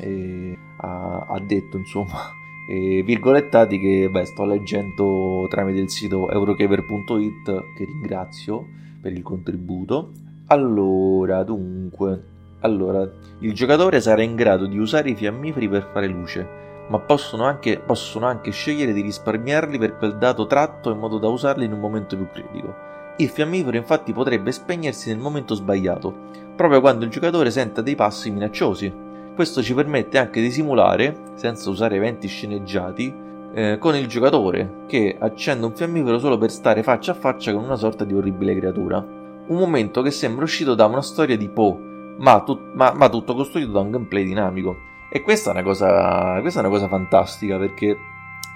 eh, 0.01 0.59
ha, 0.79 1.27
ha, 1.29 1.41
detto, 1.41 1.77
insomma. 1.77 2.31
E 2.67 3.03
virgolettati 3.03 3.79
che 3.79 4.09
beh, 4.11 4.25
sto 4.25 4.47
leggendo 4.47 5.47
tramite 5.51 5.81
il 5.81 5.91
sito 5.91 6.31
eurogamer.it, 6.31 7.45
che 7.77 7.85
ringrazio 7.85 8.67
per 9.03 9.13
il 9.13 9.23
contributo. 9.23 10.13
Allora, 10.47 11.43
dunque, 11.43 12.23
allora, 12.65 13.07
il 13.41 13.53
giocatore 13.53 14.01
sarà 14.01 14.23
in 14.23 14.35
grado 14.35 14.65
di 14.65 14.79
usare 14.79 15.11
i 15.11 15.15
fiammiferi 15.15 15.69
per 15.69 15.91
fare 15.93 16.07
luce, 16.07 16.87
ma 16.89 16.99
possono 16.99 17.45
anche, 17.45 17.79
possono 17.79 18.27
anche 18.27 18.51
scegliere 18.53 18.95
di 18.95 19.03
risparmiarli 19.03 19.79
per 19.79 19.97
quel 19.99 20.17
dato 20.17 20.47
tratto 20.47 20.91
in 20.91 20.99
modo 20.99 21.19
da 21.19 21.29
usarli 21.29 21.67
in 21.67 21.73
un 21.73 21.81
momento 21.81 22.17
più 22.17 22.27
critico. 22.33 22.75
Il 23.19 23.29
fiammifero 23.29 23.77
infatti 23.77 24.13
potrebbe 24.13 24.51
spegnersi 24.51 25.11
nel 25.11 25.19
momento 25.19 25.55
sbagliato, 25.55 26.13
proprio 26.57 26.81
quando 26.81 27.05
il 27.05 27.11
giocatore 27.11 27.51
senta 27.51 27.83
dei 27.83 27.95
passi 27.95 28.31
minacciosi. 28.31 28.93
Questo 29.35 29.63
ci 29.63 29.75
permette 29.75 30.17
anche 30.17 30.41
di 30.41 30.51
simulare, 30.51 31.33
senza 31.35 31.69
usare 31.69 31.97
eventi 31.97 32.29
sceneggiati, 32.29 33.15
eh, 33.53 33.77
con 33.79 33.95
il 33.95 34.07
giocatore 34.07 34.85
che 34.87 35.15
accende 35.19 35.67
un 35.67 35.75
fiammifero 35.75 36.19
solo 36.19 36.39
per 36.39 36.51
stare 36.51 36.83
faccia 36.83 37.13
a 37.13 37.15
faccia 37.15 37.53
con 37.53 37.63
una 37.63 37.77
sorta 37.77 38.05
di 38.05 38.15
orribile 38.15 38.57
creatura. 38.57 39.05
Un 39.47 39.59
momento 39.59 40.01
che 40.01 40.11
sembra 40.11 40.45
uscito 40.45 40.75
da 40.75 40.87
una 40.87 41.03
storia 41.03 41.37
di 41.37 41.49
Poe 41.51 41.93
ma, 42.19 42.43
tut- 42.43 42.75
ma, 42.75 42.93
ma, 42.95 43.09
tutto 43.09 43.35
costruito 43.35 43.73
da 43.73 43.81
un 43.81 43.91
gameplay 43.91 44.25
dinamico. 44.25 44.77
E 45.11 45.23
questa 45.23 45.51
è 45.51 45.53
una 45.53 45.63
cosa, 45.63 46.41
questa 46.41 46.61
è 46.61 46.65
una 46.65 46.73
cosa 46.73 46.89
fantastica 46.89 47.59
perché 47.59 47.97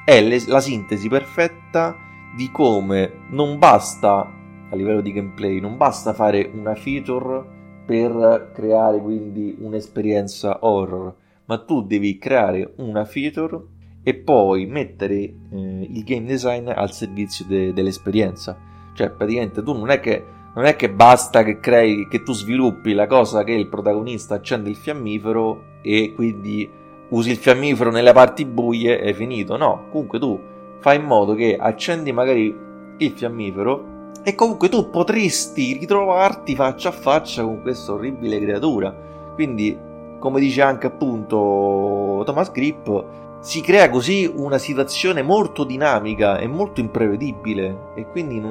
è 0.04 0.20
le- 0.20 0.44
la 0.46 0.60
sintesi 0.60 1.08
perfetta 1.08 1.96
di 2.34 2.50
come 2.50 3.12
non 3.30 3.58
basta 3.58 4.32
a 4.70 4.76
livello 4.76 5.00
di 5.00 5.12
gameplay, 5.12 5.60
non 5.60 5.76
basta 5.76 6.12
fare 6.12 6.50
una 6.52 6.74
feature 6.74 7.56
per 7.84 8.50
creare 8.54 9.00
quindi 9.00 9.56
un'esperienza 9.60 10.58
horror, 10.60 11.14
ma 11.46 11.58
tu 11.64 11.82
devi 11.82 12.18
creare 12.18 12.74
una 12.76 13.04
feature 13.04 13.58
e 14.02 14.14
poi 14.14 14.66
mettere 14.66 15.14
eh, 15.14 15.34
il 15.50 16.04
game 16.04 16.26
design 16.26 16.68
al 16.68 16.92
servizio 16.92 17.46
de- 17.46 17.72
dell'esperienza. 17.72 18.56
Cioè, 18.94 19.10
praticamente 19.10 19.62
tu 19.62 19.72
non 19.72 19.90
è 19.90 20.00
che 20.00 20.24
non 20.58 20.66
è 20.66 20.74
che 20.74 20.90
basta 20.90 21.44
che 21.44 21.60
crei, 21.60 22.08
che 22.08 22.24
tu 22.24 22.32
sviluppi 22.32 22.92
la 22.92 23.06
cosa 23.06 23.44
che 23.44 23.52
il 23.52 23.68
protagonista 23.68 24.34
accende 24.34 24.68
il 24.68 24.74
fiammifero 24.74 25.76
e 25.82 26.14
quindi 26.16 26.68
usi 27.10 27.30
il 27.30 27.36
fiammifero 27.36 27.92
nelle 27.92 28.12
parti 28.12 28.44
buie 28.44 28.98
e 28.98 29.10
è 29.10 29.12
finito. 29.12 29.56
No, 29.56 29.84
comunque 29.92 30.18
tu 30.18 30.36
fai 30.80 30.96
in 30.96 31.04
modo 31.04 31.34
che 31.34 31.56
accendi 31.56 32.10
magari 32.10 32.52
il 32.96 33.10
fiammifero 33.12 34.10
e 34.24 34.34
comunque 34.34 34.68
tu 34.68 34.90
potresti 34.90 35.74
ritrovarti 35.78 36.56
faccia 36.56 36.88
a 36.88 36.92
faccia 36.92 37.44
con 37.44 37.62
questa 37.62 37.92
orribile 37.92 38.40
creatura. 38.40 38.92
Quindi, 39.34 39.78
come 40.18 40.40
dice 40.40 40.62
anche 40.62 40.88
appunto 40.88 42.24
Thomas 42.24 42.50
Grip, 42.50 43.04
si 43.40 43.60
crea 43.60 43.88
così 43.88 44.30
una 44.32 44.58
situazione 44.58 45.22
molto 45.22 45.64
dinamica 45.64 46.38
e 46.38 46.48
molto 46.48 46.80
imprevedibile 46.80 47.92
e 47.94 48.06
quindi 48.08 48.42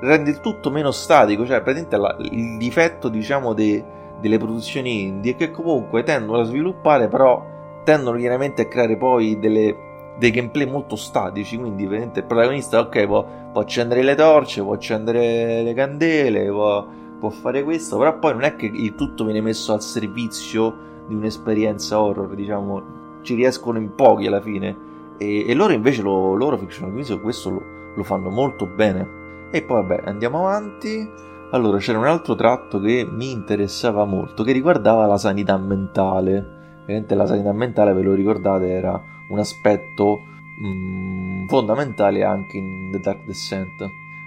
rende 0.00 0.30
il 0.30 0.40
tutto 0.40 0.70
meno 0.70 0.90
statico, 0.90 1.46
cioè 1.46 1.62
praticamente 1.62 1.96
la, 1.96 2.16
il 2.30 2.58
difetto 2.58 3.08
diciamo 3.08 3.54
de, 3.54 3.84
delle 4.20 4.38
produzioni 4.38 5.02
indie 5.02 5.34
che 5.34 5.50
comunque 5.50 6.02
tendono 6.02 6.40
a 6.40 6.44
sviluppare 6.44 7.08
però 7.08 7.44
tendono 7.84 8.18
chiaramente 8.18 8.62
a 8.62 8.66
creare 8.66 8.96
poi 8.98 9.38
delle, 9.38 10.14
dei 10.18 10.30
gameplay 10.30 10.66
molto 10.66 10.94
statici, 10.94 11.56
quindi 11.56 11.84
il 11.84 12.10
protagonista 12.26 12.80
ok 12.80 13.06
può, 13.06 13.26
può, 13.50 13.62
accendere 13.62 14.02
le 14.02 14.14
torce, 14.14 14.62
può 14.62 14.74
accendere 14.74 15.62
le 15.62 15.72
candele, 15.72 16.48
può, 16.48 16.86
può 17.18 17.30
fare 17.30 17.62
questo, 17.62 17.96
però 17.96 18.18
poi 18.18 18.32
non 18.32 18.42
è 18.42 18.56
che 18.56 18.66
il 18.66 18.94
tutto 18.94 19.24
viene 19.24 19.40
messo 19.40 19.72
al 19.72 19.80
servizio 19.80 20.86
di 21.06 21.14
un'esperienza 21.14 21.98
horror, 21.98 22.34
diciamo, 22.34 22.97
ci 23.28 23.34
riescono 23.34 23.76
in 23.78 23.94
pochi 23.94 24.26
alla 24.26 24.40
fine. 24.40 24.86
E, 25.18 25.46
e 25.46 25.54
loro 25.54 25.74
invece, 25.74 26.00
lo, 26.00 26.34
loro 26.34 26.56
Fictional 26.56 26.92
Games, 26.92 27.18
questo 27.20 27.50
lo, 27.50 27.62
lo 27.94 28.02
fanno 28.02 28.30
molto 28.30 28.66
bene. 28.66 29.06
E 29.50 29.62
poi 29.62 29.82
vabbè, 29.82 30.02
andiamo 30.06 30.46
avanti. 30.46 31.06
Allora, 31.50 31.78
c'era 31.78 31.98
un 31.98 32.06
altro 32.06 32.34
tratto 32.34 32.80
che 32.80 33.06
mi 33.10 33.30
interessava 33.30 34.04
molto, 34.04 34.42
che 34.44 34.52
riguardava 34.52 35.06
la 35.06 35.18
sanità 35.18 35.58
mentale. 35.58 36.56
Ovviamente 36.82 37.14
la 37.14 37.26
sanità 37.26 37.52
mentale, 37.52 37.92
ve 37.92 38.02
lo 38.02 38.14
ricordate, 38.14 38.70
era 38.70 38.98
un 39.28 39.38
aspetto 39.38 40.20
mm, 40.64 41.48
fondamentale 41.48 42.24
anche 42.24 42.56
in 42.56 42.90
The 42.92 43.00
Dark 43.00 43.26
Descent. 43.26 43.84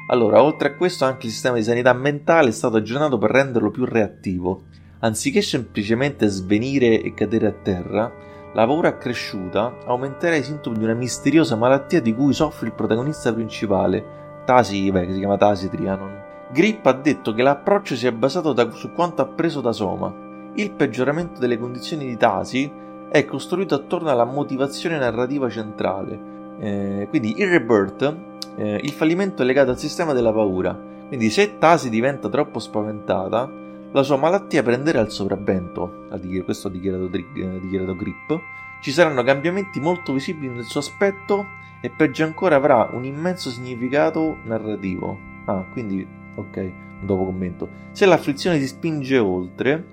Allora, 0.10 0.44
oltre 0.44 0.70
a 0.70 0.76
questo, 0.76 1.06
anche 1.06 1.26
il 1.26 1.32
sistema 1.32 1.56
di 1.56 1.64
sanità 1.64 1.94
mentale 1.94 2.50
è 2.50 2.52
stato 2.52 2.78
aggiornato 2.78 3.18
per 3.18 3.32
renderlo 3.32 3.72
più 3.72 3.86
reattivo. 3.86 4.64
anziché 5.04 5.42
semplicemente 5.42 6.28
svenire 6.28 7.02
e 7.02 7.16
cadere 7.16 7.48
a 7.48 7.52
terra, 7.52 8.14
la 8.54 8.66
paura 8.66 8.90
accresciuta 8.90 9.76
aumenterà 9.86 10.36
i 10.36 10.44
sintomi 10.44 10.78
di 10.78 10.84
una 10.84 10.94
misteriosa 10.94 11.56
malattia 11.56 12.02
di 12.02 12.14
cui 12.14 12.34
soffre 12.34 12.68
il 12.68 12.74
protagonista 12.74 13.34
principale, 13.34 14.20
Tasi, 14.44 14.92
beh, 14.92 15.06
che 15.06 15.14
si 15.14 15.20
chiama 15.20 15.38
Tasi 15.38 15.70
Trianon. 15.70 16.20
Grip 16.52 16.86
ha 16.86 16.92
detto 16.92 17.34
che 17.34 17.44
l'approccio 17.44 17.96
si 17.96 18.08
è 18.08 18.12
basato 18.12 18.52
da, 18.52 18.70
su 18.72 18.92
quanto 18.92 19.22
appreso 19.22 19.62
da 19.62 19.72
Soma. 19.72 20.14
Il 20.56 20.72
peggioramento 20.72 21.40
delle 21.40 21.58
condizioni 21.58 22.06
di 22.06 22.18
Tasi 22.18 22.70
è 23.10 23.24
costruito 23.24 23.76
attorno 23.76 24.10
alla 24.10 24.26
motivazione 24.26 24.98
narrativa 24.98 25.50
centrale. 25.50 26.20
Eh, 26.60 27.08
quindi 27.10 27.40
il 27.40 27.48
rebirth, 27.48 28.16
eh, 28.58 28.80
il 28.84 28.92
fallimento 28.92 29.44
è 29.44 29.46
legato 29.46 29.72
al 29.72 29.78
sistema 29.78 30.12
della 30.12 30.34
paura. 30.34 30.78
Quindi 31.08 31.30
se 31.30 31.58
Tasi 31.58 31.90
diventa 31.90 32.28
troppo 32.28 32.60
spaventata, 32.60 33.50
la 33.94 34.04
sua 34.04 34.16
malattia 34.16 34.64
prenderà 34.64 35.02
il 35.02 35.10
sopravvento, 35.10 36.08
questo 36.46 36.68
ha 36.68 36.72
dichiarato, 36.72 37.06
ha 37.06 37.60
dichiarato 37.60 37.96
Grip. 37.96 38.42
Ci 38.82 38.92
saranno 38.92 39.22
cambiamenti 39.24 39.80
molto 39.80 40.14
visibili 40.14 40.54
nel 40.54 40.64
suo 40.64 40.80
aspetto 40.80 41.46
e 41.82 41.90
peggio 41.90 42.24
ancora 42.24 42.56
avrà 42.56 42.90
un 42.94 43.04
immenso 43.04 43.50
significato 43.50 44.38
narrativo. 44.46 45.18
Ah, 45.46 45.66
quindi, 45.72 46.08
ok, 46.36 46.56
un 46.58 47.06
dopo 47.06 47.26
commento. 47.26 47.70
Se 47.92 48.06
l'afflizione 48.06 48.60
si 48.60 48.68
spinge 48.68 49.18
oltre, 49.18 49.86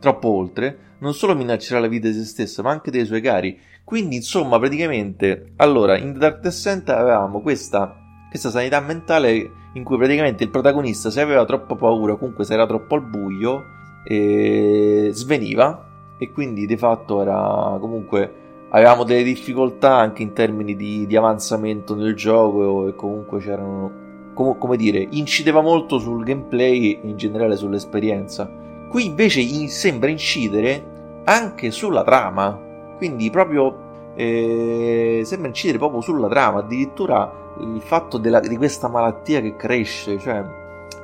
troppo 0.00 0.28
oltre, 0.28 0.96
non 0.98 1.14
solo 1.14 1.36
minaccerà 1.36 1.80
la 1.80 1.86
vita 1.86 2.08
di 2.08 2.14
se 2.14 2.24
stessa, 2.24 2.62
ma 2.62 2.70
anche 2.70 2.90
dei 2.90 3.06
suoi 3.06 3.20
cari. 3.20 3.58
Quindi, 3.84 4.16
insomma, 4.16 4.58
praticamente, 4.58 5.52
allora, 5.56 5.96
in 5.96 6.12
The 6.12 6.18
Dark 6.18 6.40
Descent 6.40 6.88
avevamo 6.88 7.40
questa, 7.40 7.96
questa 8.28 8.50
sanità 8.50 8.80
mentale 8.80 9.62
in 9.74 9.84
cui 9.84 9.96
praticamente 9.96 10.42
il 10.44 10.50
protagonista, 10.50 11.10
se 11.10 11.20
aveva 11.20 11.44
troppa 11.44 11.74
paura, 11.76 12.16
comunque 12.16 12.44
se 12.44 12.54
era 12.54 12.66
troppo 12.66 12.94
al 12.94 13.02
buio, 13.02 13.64
eh, 14.04 15.10
sveniva. 15.12 15.90
E 16.16 16.30
quindi 16.30 16.64
di 16.64 16.76
fatto 16.76 17.20
era 17.20 17.76
comunque 17.80 18.42
avevamo 18.70 19.04
delle 19.04 19.24
difficoltà 19.24 19.96
anche 19.96 20.22
in 20.22 20.32
termini 20.32 20.76
di, 20.76 21.06
di 21.06 21.16
avanzamento 21.16 21.94
nel 21.94 22.14
gioco 22.14 22.88
e 22.88 22.94
comunque 22.94 23.40
c'erano 23.40 24.02
com- 24.32 24.56
come 24.58 24.76
dire 24.76 25.06
incideva 25.10 25.60
molto 25.60 25.98
sul 25.98 26.24
gameplay 26.24 26.92
e 26.92 27.08
in 27.08 27.16
generale 27.16 27.56
sull'esperienza. 27.56 28.50
Qui 28.88 29.06
invece 29.06 29.40
in- 29.40 29.68
sembra 29.68 30.08
incidere 30.08 31.22
anche 31.24 31.70
sulla 31.70 32.04
trama. 32.04 32.60
Quindi 32.96 33.28
proprio 33.30 33.83
eh, 34.14 35.22
sembra 35.24 35.48
incidere 35.48 35.78
proprio 35.78 36.00
sulla 36.00 36.28
trama 36.28 36.60
addirittura 36.60 37.42
il 37.60 37.80
fatto 37.80 38.18
della, 38.18 38.40
di 38.40 38.56
questa 38.56 38.88
malattia 38.88 39.40
che 39.40 39.56
cresce, 39.56 40.18
cioè, 40.18 40.44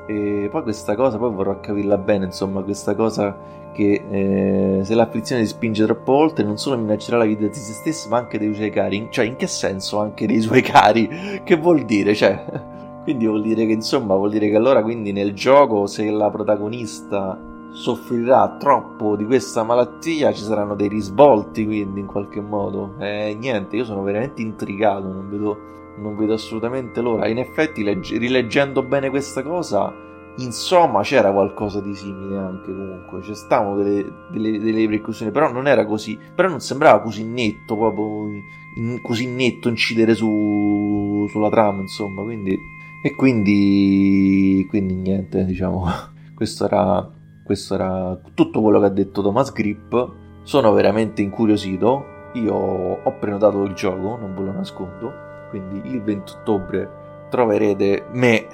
e 0.07 0.49
poi 0.51 0.63
questa 0.63 0.95
cosa, 0.97 1.19
poi 1.19 1.33
vorrò 1.33 1.61
capirla 1.61 1.97
bene, 1.99 2.25
insomma, 2.27 2.63
questa 2.63 2.95
cosa 2.95 3.37
che 3.73 4.03
eh, 4.11 4.85
se 4.85 4.95
l'afflizione 4.95 5.43
ti 5.43 5.49
spinge 5.49 5.85
troppo 5.85 6.13
oltre 6.13 6.45
non 6.45 6.59
solo 6.59 6.77
minaccerà 6.77 7.19
la 7.19 7.25
vita 7.25 7.47
di 7.47 7.55
se 7.55 7.73
stesso 7.73 8.09
ma 8.09 8.19
anche 8.19 8.39
dei 8.39 8.53
suoi 8.53 8.71
cari, 8.71 9.07
cioè 9.11 9.25
in 9.25 9.37
che 9.37 9.47
senso 9.47 10.01
anche 10.01 10.27
dei 10.27 10.41
suoi 10.41 10.63
cari? 10.63 11.09
Che 11.45 11.57
vuol 11.57 11.85
dire? 11.85 12.15
Cioè, 12.15 12.45
quindi 13.05 13.27
vuol 13.27 13.43
dire 13.43 13.67
che 13.67 13.73
insomma, 13.73 14.17
vuol 14.17 14.31
dire 14.31 14.49
che 14.49 14.57
allora 14.57 14.83
quindi 14.83 15.13
nel 15.13 15.33
gioco 15.33 15.87
se 15.87 16.11
la 16.11 16.31
protagonista 16.31 17.39
soffrirà 17.73 18.57
troppo 18.59 19.17
di 19.17 19.25
questa 19.25 19.63
malattia 19.63 20.33
ci 20.33 20.43
saranno 20.43 20.75
dei 20.75 20.89
risvolti 20.89 21.65
quindi 21.65 22.01
in 22.01 22.07
qualche 22.07 22.41
modo 22.41 22.95
eh, 22.99 23.37
niente 23.39 23.77
io 23.77 23.85
sono 23.85 24.03
veramente 24.03 24.43
intrigato 24.43 25.07
non 25.07 25.29
vedo 25.29 25.71
non 26.01 26.17
vedo 26.17 26.35
assolutamente 26.35 27.01
l'ora. 27.01 27.29
In 27.29 27.39
effetti, 27.39 27.83
legge, 27.83 28.19
rileggendo 28.19 28.83
bene 28.83 29.11
questa 29.11 29.43
cosa, 29.43 29.93
insomma, 30.39 31.03
c'era 31.03 31.33
qualcosa 31.33 31.81
di 31.81 31.95
simile 31.95 32.37
anche 32.37 32.73
comunque. 32.73 33.23
Ci 33.23 33.35
stavano 33.35 33.77
delle, 33.77 34.05
delle, 34.31 34.59
delle 34.59 34.79
ripercussioni, 34.79 35.31
però 35.31 35.53
non 35.53 35.67
era 35.67 35.87
così. 35.87 36.19
Però 36.35 36.49
non 36.49 36.61
sembrava 36.61 37.01
così 37.01 37.25
netto, 37.25 37.77
proprio 37.77 38.29
in, 38.77 39.01
così 39.03 39.27
netto 39.27 39.69
incidere 39.69 40.15
su, 40.15 41.27
sulla 41.31 41.51
trama, 41.51 41.81
insomma. 41.81 42.23
Quindi, 42.23 42.59
e 43.03 43.15
quindi, 43.15 44.67
quindi 44.69 44.95
niente, 44.95 45.45
diciamo, 45.45 45.87
questo 46.35 46.65
era, 46.65 47.09
questo 47.51 47.75
era 47.75 48.17
tutto 48.35 48.61
quello 48.61 48.79
che 48.79 48.87
ha 48.87 48.91
detto 48.91 49.23
Thomas 49.23 49.53
Grip. 49.53 50.13
Sono 50.43 50.73
veramente 50.73 51.21
incuriosito. 51.21 52.05
Io 52.35 52.55
ho 52.55 53.13
prenotato 53.19 53.65
il 53.65 53.75
gioco, 53.75 54.17
non 54.17 54.35
ve 54.37 54.43
lo 54.43 54.53
nascondo 54.53 55.29
quindi 55.51 55.83
il 55.91 56.01
20 56.01 56.33
ottobre 56.33 56.89
troverete 57.29 58.07
me 58.13 58.47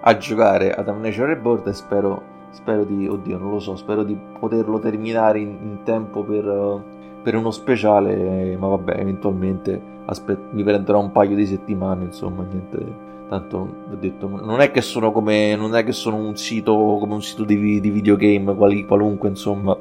a 0.00 0.16
giocare 0.16 0.72
ad 0.72 0.88
Amnesia 0.88 1.24
Reborn 1.24 1.66
e 1.68 1.72
spero, 1.72 2.22
spero 2.50 2.84
di, 2.84 3.08
oddio 3.08 3.38
non 3.38 3.50
lo 3.50 3.58
so, 3.58 3.74
spero 3.76 4.04
di 4.04 4.16
poterlo 4.38 4.78
terminare 4.78 5.40
in, 5.40 5.56
in 5.62 5.78
tempo 5.82 6.22
per, 6.22 6.82
per, 7.22 7.34
uno 7.34 7.50
speciale, 7.50 8.56
ma 8.56 8.68
vabbè, 8.68 8.98
eventualmente 8.98 9.80
aspet- 10.06 10.52
mi 10.52 10.62
prenderò 10.62 11.00
un 11.00 11.12
paio 11.12 11.34
di 11.34 11.46
settimane, 11.46 12.04
insomma, 12.04 12.42
niente, 12.42 13.10
tanto 13.38 13.56
ho 13.90 13.94
detto, 13.96 14.28
non 14.28 14.60
è 14.60 14.70
che 14.70 14.80
sono 14.82 15.12
come, 15.12 15.56
non 15.56 15.74
è 15.74 15.84
che 15.84 15.92
sono 15.92 16.16
un 16.16 16.36
sito, 16.36 16.72
come 16.74 17.14
un 17.14 17.22
sito 17.22 17.44
di, 17.44 17.80
di 17.80 17.90
videogame, 17.90 18.54
quali, 18.54 18.84
qualunque, 18.84 19.28
insomma, 19.28 19.76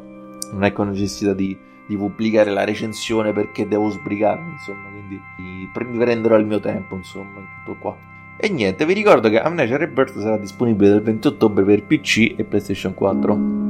non 0.52 0.64
è 0.64 0.74
che 0.74 0.82
ho 0.82 0.86
necessità 0.86 1.34
di 1.34 1.70
di 1.92 1.98
pubblicare 1.98 2.52
la 2.52 2.64
recensione 2.64 3.34
perché 3.34 3.68
devo 3.68 3.90
sbrigarmi, 3.90 4.52
insomma, 4.52 4.88
quindi 4.90 5.70
prenderò 5.74 6.38
il 6.38 6.46
mio 6.46 6.62
tempo, 6.62 6.96
insomma, 6.96 7.42
tutto 7.66 7.78
qua. 7.80 7.98
E 8.38 8.50
niente, 8.50 8.86
vi 8.86 8.94
ricordo 8.94 9.30
che 9.30 9.40
Amnesia 9.42 9.76
Rebirth 9.76 10.18
sarà 10.18 10.38
disponibile 10.38 10.90
dal 10.90 11.02
20 11.02 11.28
ottobre 11.28 11.66
per 11.66 11.84
PC 11.84 12.36
e 12.38 12.46
PlayStation 12.46 12.94
4. 12.94 13.61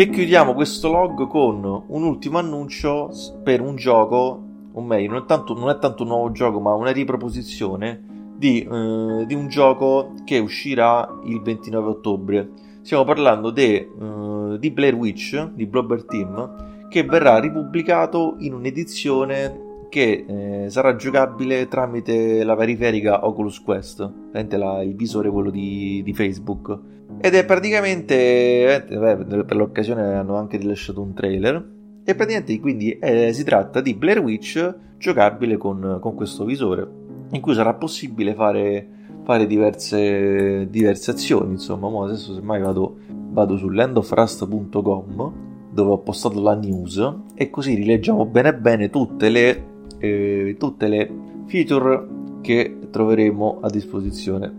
E 0.00 0.08
chiudiamo 0.08 0.54
questo 0.54 0.90
log 0.90 1.26
con 1.26 1.62
un 1.88 2.02
ultimo 2.04 2.38
annuncio 2.38 3.10
per 3.42 3.60
un 3.60 3.76
gioco, 3.76 4.42
o 4.72 4.80
meglio, 4.80 5.10
non 5.10 5.22
è 5.24 5.26
tanto, 5.26 5.52
non 5.52 5.68
è 5.68 5.78
tanto 5.78 6.04
un 6.04 6.08
nuovo 6.08 6.32
gioco, 6.32 6.58
ma 6.58 6.72
una 6.72 6.90
riproposizione 6.90 8.32
di, 8.34 8.62
eh, 8.62 9.24
di, 9.26 9.34
un 9.34 9.48
gioco 9.48 10.14
che 10.24 10.38
uscirà 10.38 11.06
il 11.26 11.42
29 11.42 11.90
ottobre. 11.90 12.48
Stiamo 12.80 13.04
parlando 13.04 13.50
de, 13.50 13.74
eh, 13.74 14.58
di 14.58 14.70
Blair 14.70 14.94
Witch, 14.94 15.50
di 15.52 15.66
Blobber 15.66 16.06
Team, 16.06 16.88
che 16.88 17.04
verrà 17.04 17.38
ripubblicato 17.38 18.36
in 18.38 18.54
un'edizione 18.54 19.69
che 19.90 20.24
eh, 20.26 20.70
sarà 20.70 20.96
giocabile 20.96 21.68
tramite 21.68 22.42
la 22.44 22.56
periferica 22.56 23.26
Oculus 23.26 23.60
Quest, 23.60 24.10
la, 24.32 24.82
il 24.82 24.94
visore 24.94 25.28
quello 25.28 25.50
di, 25.50 26.00
di 26.02 26.14
Facebook 26.14 26.78
ed 27.18 27.34
è 27.34 27.44
praticamente, 27.44 28.76
eh, 28.76 28.82
per 28.82 29.56
l'occasione 29.56 30.14
hanno 30.14 30.36
anche 30.36 30.56
rilasciato 30.56 31.02
un 31.02 31.12
trailer. 31.12 31.78
E 32.02 32.14
praticamente 32.14 32.58
quindi 32.60 32.92
eh, 32.98 33.32
si 33.34 33.44
tratta 33.44 33.80
di 33.82 33.94
Blair 33.94 34.20
Witch 34.20 34.74
giocabile 34.96 35.58
con, 35.58 35.98
con, 36.00 36.14
questo 36.14 36.44
visore, 36.44 36.88
in 37.32 37.40
cui 37.40 37.54
sarà 37.54 37.74
possibile 37.74 38.34
fare, 38.34 38.88
fare 39.24 39.46
diverse, 39.46 40.66
diverse, 40.70 41.10
azioni. 41.10 41.52
Insomma, 41.52 41.90
Mo 41.90 42.04
adesso 42.04 42.32
semmai 42.32 42.60
vado, 42.60 42.96
vado 43.08 43.56
su 43.58 43.68
landofrust.com 43.68 45.48
dove 45.72 45.90
ho 45.92 45.98
postato 45.98 46.40
la 46.40 46.54
news 46.54 47.14
e 47.34 47.48
così 47.48 47.74
rileggiamo 47.74 48.26
bene 48.26 48.56
bene 48.56 48.90
tutte 48.90 49.28
le, 49.28 49.64
eh, 50.00 50.56
tutte 50.58 50.88
le 50.88 51.10
feature 51.46 52.06
che 52.40 52.78
troveremo 52.90 53.58
a 53.60 53.70
disposizione. 53.70 54.52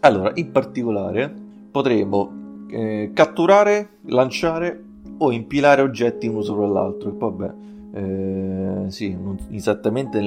Allora, 0.00 0.32
in 0.34 0.50
particolare 0.50 1.32
potremo 1.70 2.64
eh, 2.68 3.10
catturare, 3.12 3.98
lanciare 4.06 4.82
o 5.18 5.30
impilare 5.30 5.82
oggetti 5.82 6.26
uno 6.26 6.42
sopra 6.42 6.66
l'altro. 6.66 7.10
E 7.10 7.14
vabbè, 7.16 7.52
eh, 7.92 8.90
sì, 8.90 9.14
non, 9.14 9.36
esattamente 9.50 10.20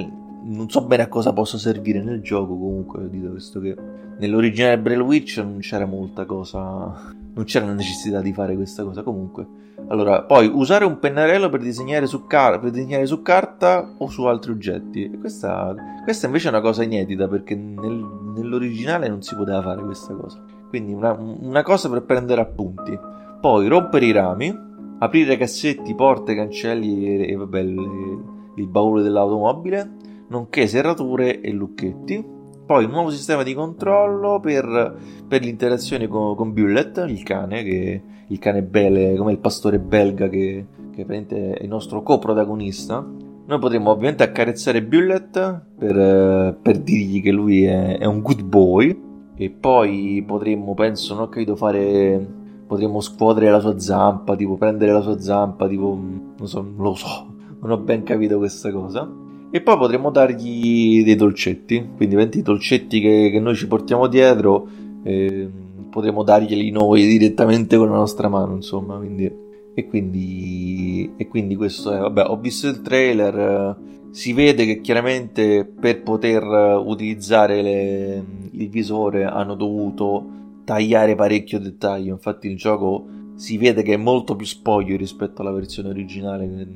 non 0.50 0.70
so 0.70 0.86
bene 0.86 1.04
a 1.04 1.08
cosa 1.08 1.34
possa 1.34 1.58
servire 1.58 2.02
nel 2.02 2.22
gioco. 2.22 2.58
Comunque, 2.58 3.10
dito 3.10 3.30
questo 3.30 3.60
che 3.60 3.76
nell'originale 4.18 4.80
Braille 4.80 5.04
Witch 5.04 5.38
non 5.38 5.60
c'era 5.60 5.86
molta 5.86 6.26
cosa, 6.26 7.14
non 7.34 7.44
c'era 7.46 7.66
la 7.66 7.74
necessità 7.74 8.22
di 8.22 8.34
fare 8.34 8.56
questa 8.56 8.84
cosa. 8.84 9.04
Comunque, 9.04 9.48
allora, 9.88 10.24
poi 10.24 10.48
usare 10.48 10.86
un 10.86 11.00
pennarello 11.00 11.50
per 11.50 11.62
disegnare 11.62 12.08
su, 12.08 12.26
car- 12.26 12.60
per 12.60 12.72
disegnare 12.72 13.06
su 13.06 13.22
carta 13.22 13.94
o 13.98 14.08
su 14.08 14.24
altri 14.26 14.52
oggetti. 14.52 15.10
Questa, 15.20 15.76
questa 16.04 16.26
invece 16.26 16.48
è 16.48 16.52
una 16.52 16.62
cosa 16.62 16.84
inedita 16.84 17.28
perché 17.28 17.56
nel, 17.56 18.06
nell'originale 18.36 19.08
non 19.08 19.22
si 19.22 19.36
poteva 19.36 19.62
fare 19.62 19.84
questa 19.84 20.14
cosa. 20.14 20.44
Quindi 20.68 20.94
una, 20.94 21.12
una 21.14 21.64
cosa 21.64 21.90
per 21.90 22.04
prendere 22.04 22.42
appunti. 22.42 22.98
Poi 23.40 23.68
rompere 23.68 24.06
i 24.06 24.12
rami, 24.12 24.56
aprire 25.00 25.38
cassetti, 25.38 25.96
porte, 25.96 26.36
cancelli 26.36 27.06
e, 27.06 27.32
e 27.32 27.36
vabbè, 27.36 27.60
il, 27.60 28.24
il 28.56 28.68
baule 28.68 29.02
dell'automobile, 29.02 30.08
nonché 30.30 30.68
serrature 30.68 31.42
e 31.42 31.52
lucchetti. 31.52 32.38
Poi 32.66 32.86
un 32.86 32.92
nuovo 32.92 33.10
sistema 33.10 33.44
di 33.44 33.54
controllo 33.54 34.40
per, 34.40 34.96
per 35.28 35.42
l'interazione 35.42 36.08
con, 36.08 36.36
con 36.36 36.54
Bullet, 36.54 37.04
il 37.08 37.24
cane, 37.24 37.64
che, 37.64 38.02
il 38.28 38.40
cane 38.40 38.62
belle, 38.62 39.16
come 39.16 39.32
il 39.32 39.40
pastore 39.40 39.80
belga 39.80 40.30
che, 40.30 40.66
che 40.92 41.06
è 41.06 41.64
il 41.64 41.68
nostro 41.68 42.04
coprotagonista, 42.04 43.04
noi 43.50 43.58
potremmo 43.58 43.90
ovviamente 43.90 44.22
accarezzare 44.22 44.84
Bullet 44.84 45.64
per, 45.76 46.60
per 46.62 46.78
dirgli 46.78 47.24
che 47.24 47.32
lui 47.32 47.64
è, 47.64 47.98
è, 47.98 48.06
un 48.06 48.22
good 48.22 48.44
boy 48.44 49.02
e 49.36 49.50
poi 49.50 50.24
potremmo, 50.28 50.76
penso, 50.76 51.16
non 51.16 51.24
ho 51.24 51.30
capito, 51.30 51.56
fare... 51.56 52.24
potremmo 52.68 53.02
scuotere 53.02 53.50
la 53.50 53.60
sua 53.60 53.80
zampa, 53.80 54.36
tipo 54.36 54.58
prendere 54.58 54.92
la 54.92 55.02
sua 55.02 55.20
zampa, 55.20 55.68
tipo... 55.68 56.00
non 56.38 56.48
so, 56.48 56.62
non 56.62 56.84
lo 56.84 56.94
so, 56.94 57.34
non 57.62 57.72
ho 57.72 57.78
ben 57.80 58.04
capito 58.04 58.38
questa 58.38 58.72
cosa. 58.72 59.28
E 59.52 59.62
poi 59.62 59.78
potremmo 59.78 60.12
dargli 60.12 61.04
dei 61.04 61.16
dolcetti, 61.16 61.90
quindi 61.96 62.16
20 62.16 62.42
dolcetti 62.44 63.00
che, 63.00 63.30
che 63.32 63.40
noi 63.40 63.56
ci 63.56 63.68
portiamo 63.68 64.08
dietro, 64.08 64.68
eh, 65.04 65.50
potremmo 65.90 66.24
darglieli 66.24 66.70
noi 66.70 67.08
direttamente 67.08 67.76
con 67.76 67.90
la 67.90 67.96
nostra 67.96 68.28
mano, 68.28 68.56
insomma, 68.56 68.98
quindi. 68.98 69.48
E 69.74 69.88
quindi, 69.88 71.14
e 71.16 71.28
quindi 71.28 71.56
questo 71.56 71.94
è, 71.94 72.00
vabbè, 72.00 72.26
ho 72.28 72.38
visto 72.38 72.68
il 72.68 72.82
trailer, 72.82 73.78
si 74.12 74.34
vede 74.34 74.66
che 74.66 74.82
chiaramente 74.82 75.64
per 75.64 76.02
poter 76.02 76.44
utilizzare 76.86 77.62
le, 77.62 78.26
il 78.52 78.70
visore 78.70 79.24
hanno 79.24 79.56
dovuto 79.56 80.38
tagliare 80.66 81.16
parecchio 81.16 81.60
dettaglio, 81.60 82.14
infatti 82.14 82.48
il 82.48 82.58
gioco 82.58 83.06
si 83.40 83.58
vede 83.58 83.84
che 83.84 83.94
è 83.94 83.98
molto 83.98 84.36
più 84.36 84.46
spoglio 84.46 84.98
rispetto 84.98 85.42
alla 85.42 85.54
versione 85.54 85.88
originale, 85.88 86.68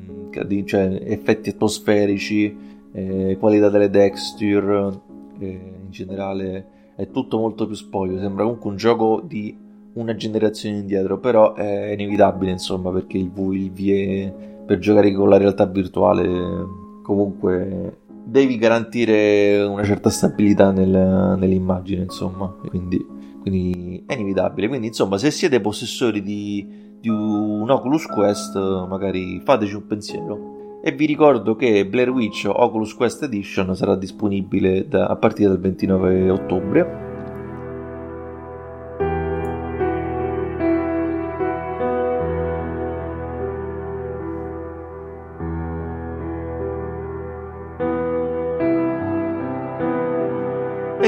cioè 0.64 0.98
effetti 1.08 1.50
atmosferici, 1.50 2.56
eh, 2.94 3.36
qualità 3.38 3.68
delle 3.68 3.90
texture, 3.90 4.98
eh, 5.40 5.48
in 5.84 5.90
generale 5.90 6.94
è 6.96 7.12
tutto 7.12 7.38
molto 7.38 7.68
più 7.68 7.76
spoglio, 7.76 8.18
sembra 8.18 8.46
comunque 8.46 8.70
un 8.70 8.78
gioco 8.78 9.22
di 9.22 9.54
una 9.96 10.16
generazione 10.16 10.78
indietro, 10.78 11.20
però 11.20 11.54
è 11.54 11.92
inevitabile 11.92 12.52
insomma 12.52 12.92
perché 12.92 13.18
il 13.18 13.30
VE 13.30 14.34
per 14.66 14.80
giocare 14.80 15.12
con 15.12 15.28
la 15.28 15.36
realtà 15.36 15.66
virtuale 15.66 16.82
comunque 17.02 18.03
devi 18.24 18.58
garantire 18.58 19.62
una 19.64 19.84
certa 19.84 20.10
stabilità 20.10 20.72
nel, 20.72 21.36
nell'immagine 21.38 22.04
insomma, 22.04 22.48
quindi, 22.48 23.06
quindi, 23.42 24.04
è 24.08 24.14
inevitabile. 24.14 24.68
Quindi 24.68 24.88
insomma 24.88 25.18
se 25.18 25.32
siete 25.32 25.60
possessori 25.62 26.22
di, 26.22 26.96
di 27.00 27.10
un 27.10 27.70
Oculus 27.70 28.06
Quest 28.06 28.56
magari 28.88 29.42
fateci 29.44 29.76
un 29.76 29.86
pensiero. 29.88 30.52
E 30.86 30.92
vi 30.92 31.06
ricordo 31.06 31.56
che 31.56 31.88
Blair 31.88 32.10
Witch 32.10 32.50
Oculus 32.52 32.94
Quest 32.94 33.24
Edition 33.24 33.74
sarà 33.74 33.96
disponibile 33.96 34.86
da, 34.88 35.06
a 35.08 35.16
partire 35.16 35.48
dal 35.48 35.60
29 35.60 36.30
ottobre 36.30 37.03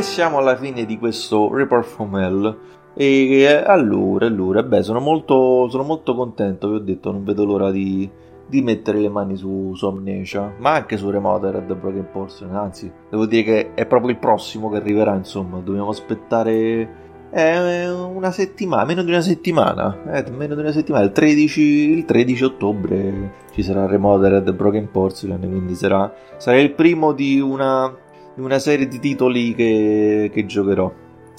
siamo 0.06 0.38
alla 0.38 0.56
fine 0.56 0.86
di 0.86 0.98
questo 0.98 1.54
Report 1.54 1.86
from 1.86 2.16
Hell. 2.16 2.58
E 2.94 3.46
allora, 3.66 4.28
allora, 4.28 4.64
beh, 4.64 4.84
sono 4.84 5.02
molto, 5.02 5.68
sono 5.68 5.84
molto 5.84 6.16
contento, 6.16 6.70
vi 6.70 6.76
ho 6.76 6.80
detto, 6.80 7.12
non 7.12 7.26
vedo 7.26 7.44
l'ora 7.44 7.72
di, 7.72 8.10
di 8.48 8.62
mettere 8.62 9.00
le 9.00 9.10
mani 9.10 9.36
su, 9.36 9.74
su 9.76 9.86
Amnesia, 9.88 10.54
ma 10.60 10.72
anche 10.76 10.96
su 10.96 11.10
Remothered 11.10 11.74
Broken 11.74 12.08
Portion, 12.12 12.56
anzi, 12.56 12.90
devo 13.10 13.26
dire 13.26 13.44
che 13.44 13.74
è 13.74 13.86
proprio 13.86 14.12
il 14.12 14.18
prossimo 14.18 14.70
che 14.70 14.78
arriverà, 14.78 15.14
insomma, 15.16 15.60
dobbiamo 15.60 15.90
aspettare 15.90 17.04
eh, 17.32 17.90
una 17.90 18.32
settimana, 18.32 18.86
meno 18.86 19.04
di 19.04 19.10
una 19.10 19.22
settimana, 19.22 20.14
eh, 20.14 20.32
meno 20.32 20.54
di 20.54 20.62
una 20.62 20.72
settimana, 20.72 21.04
il 21.04 21.12
13, 21.12 21.62
il 21.62 22.06
13 22.06 22.44
ottobre 22.46 23.34
ci 23.52 23.62
sarà 23.62 23.88
Remothered 23.88 24.54
Broken 24.54 24.90
Porcelain, 24.90 25.42
quindi 25.42 25.76
sarà, 25.76 26.14
sarà 26.38 26.58
il 26.58 26.72
primo 26.72 27.12
di 27.12 27.42
una 27.42 28.04
una 28.36 28.60
serie 28.60 28.88
di 28.88 29.00
titoli 29.00 29.54
che, 29.54 30.30
che 30.34 30.46
giocherò. 30.46 30.92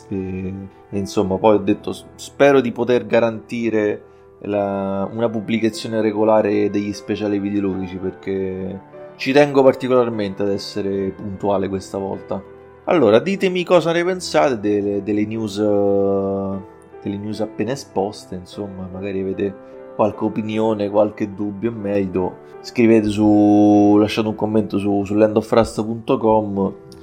E, 0.09 0.55
e, 0.91 0.99
insomma, 0.99 1.37
poi 1.37 1.57
ho 1.57 1.61
detto 1.61 1.95
spero 2.15 2.61
di 2.61 2.73
poter 2.73 3.07
garantire 3.07 4.03
la, 4.41 5.09
una 5.11 5.29
pubblicazione 5.29 6.01
regolare 6.01 6.71
degli 6.71 6.93
speciali 6.93 7.39
videoludici 7.39 7.97
perché 7.97 8.81
ci 9.17 9.33
tengo 9.33 9.63
particolarmente 9.63 10.43
ad 10.43 10.51
essere 10.51 11.11
puntuale 11.11 11.69
questa 11.69 11.99
volta. 11.99 12.43
Allora, 12.85 13.19
ditemi 13.19 13.65
cosa 13.65 13.93
ne 13.93 14.05
pensate 14.05 14.61
delle, 14.61 15.03
delle 15.03 15.27
news, 15.27 15.59
delle 15.59 17.17
news 17.17 17.41
appena 17.41 17.73
esposte, 17.73 18.37
insomma, 18.37 18.89
magari 18.91 19.21
avete 19.21 19.55
qualche 19.97 20.25
opinione, 20.25 20.89
qualche 20.91 21.35
dubbio 21.35 21.71
in 21.71 21.81
merito, 21.81 22.37
scrivete 22.61 23.09
su, 23.09 23.97
lasciate 23.99 24.29
un 24.29 24.37
commento 24.37 24.79
su, 24.79 25.03
su 25.05 25.15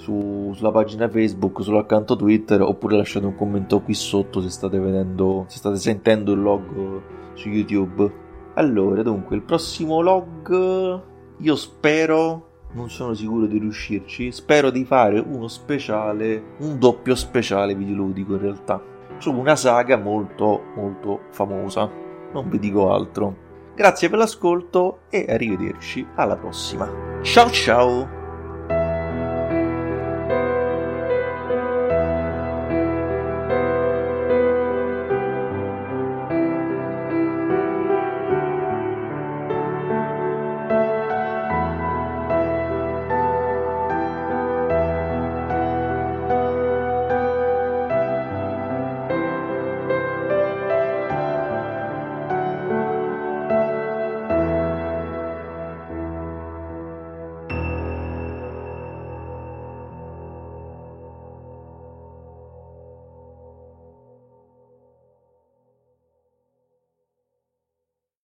su, 0.04 0.52
sulla 0.54 0.72
pagina 0.72 1.10
Facebook, 1.10 1.64
sull'account 1.64 2.18
Twitter 2.18 2.62
oppure 2.62 2.98
lasciate 2.98 3.26
un 3.26 3.36
commento 3.36 3.82
qui 3.82 3.94
sotto 3.94 4.42
se 4.42 4.50
state 4.50 4.78
vedendo, 4.78 5.46
se 5.48 5.58
state 5.58 5.78
sentendo 5.78 6.34
il 6.34 6.42
log 6.42 7.02
su 7.34 7.48
YouTube. 7.48 8.22
Allora, 8.56 9.02
dunque, 9.02 9.38
il 9.38 9.42
prossimo 9.42 10.02
log 10.02 11.02
io 11.38 11.56
spero, 11.56 12.50
non 12.74 12.90
sono 12.90 13.14
sicuro 13.14 13.46
di 13.46 13.58
riuscirci, 13.58 14.32
spero 14.32 14.70
di 14.70 14.84
fare 14.84 15.20
uno 15.20 15.48
speciale, 15.48 16.56
un 16.60 16.78
doppio 16.78 17.16
speciale 17.16 17.74
videoludico 17.74 18.34
in 18.34 18.42
realtà, 18.42 18.82
su 19.18 19.32
una 19.32 19.56
saga 19.56 19.98
molto 19.98 20.64
molto 20.76 21.22
famosa. 21.32 21.90
Non 22.34 22.50
vi 22.50 22.60
dico 22.60 22.92
altro. 22.92 23.52
Grazie 23.76 24.10
per 24.10 24.20
l'ascolto 24.20 25.00
e 25.10 25.26
arrivederci 25.30 26.06
alla 26.16 26.36
prossima. 26.36 26.90
Ciao 27.22 27.50
ciao! 27.50 28.23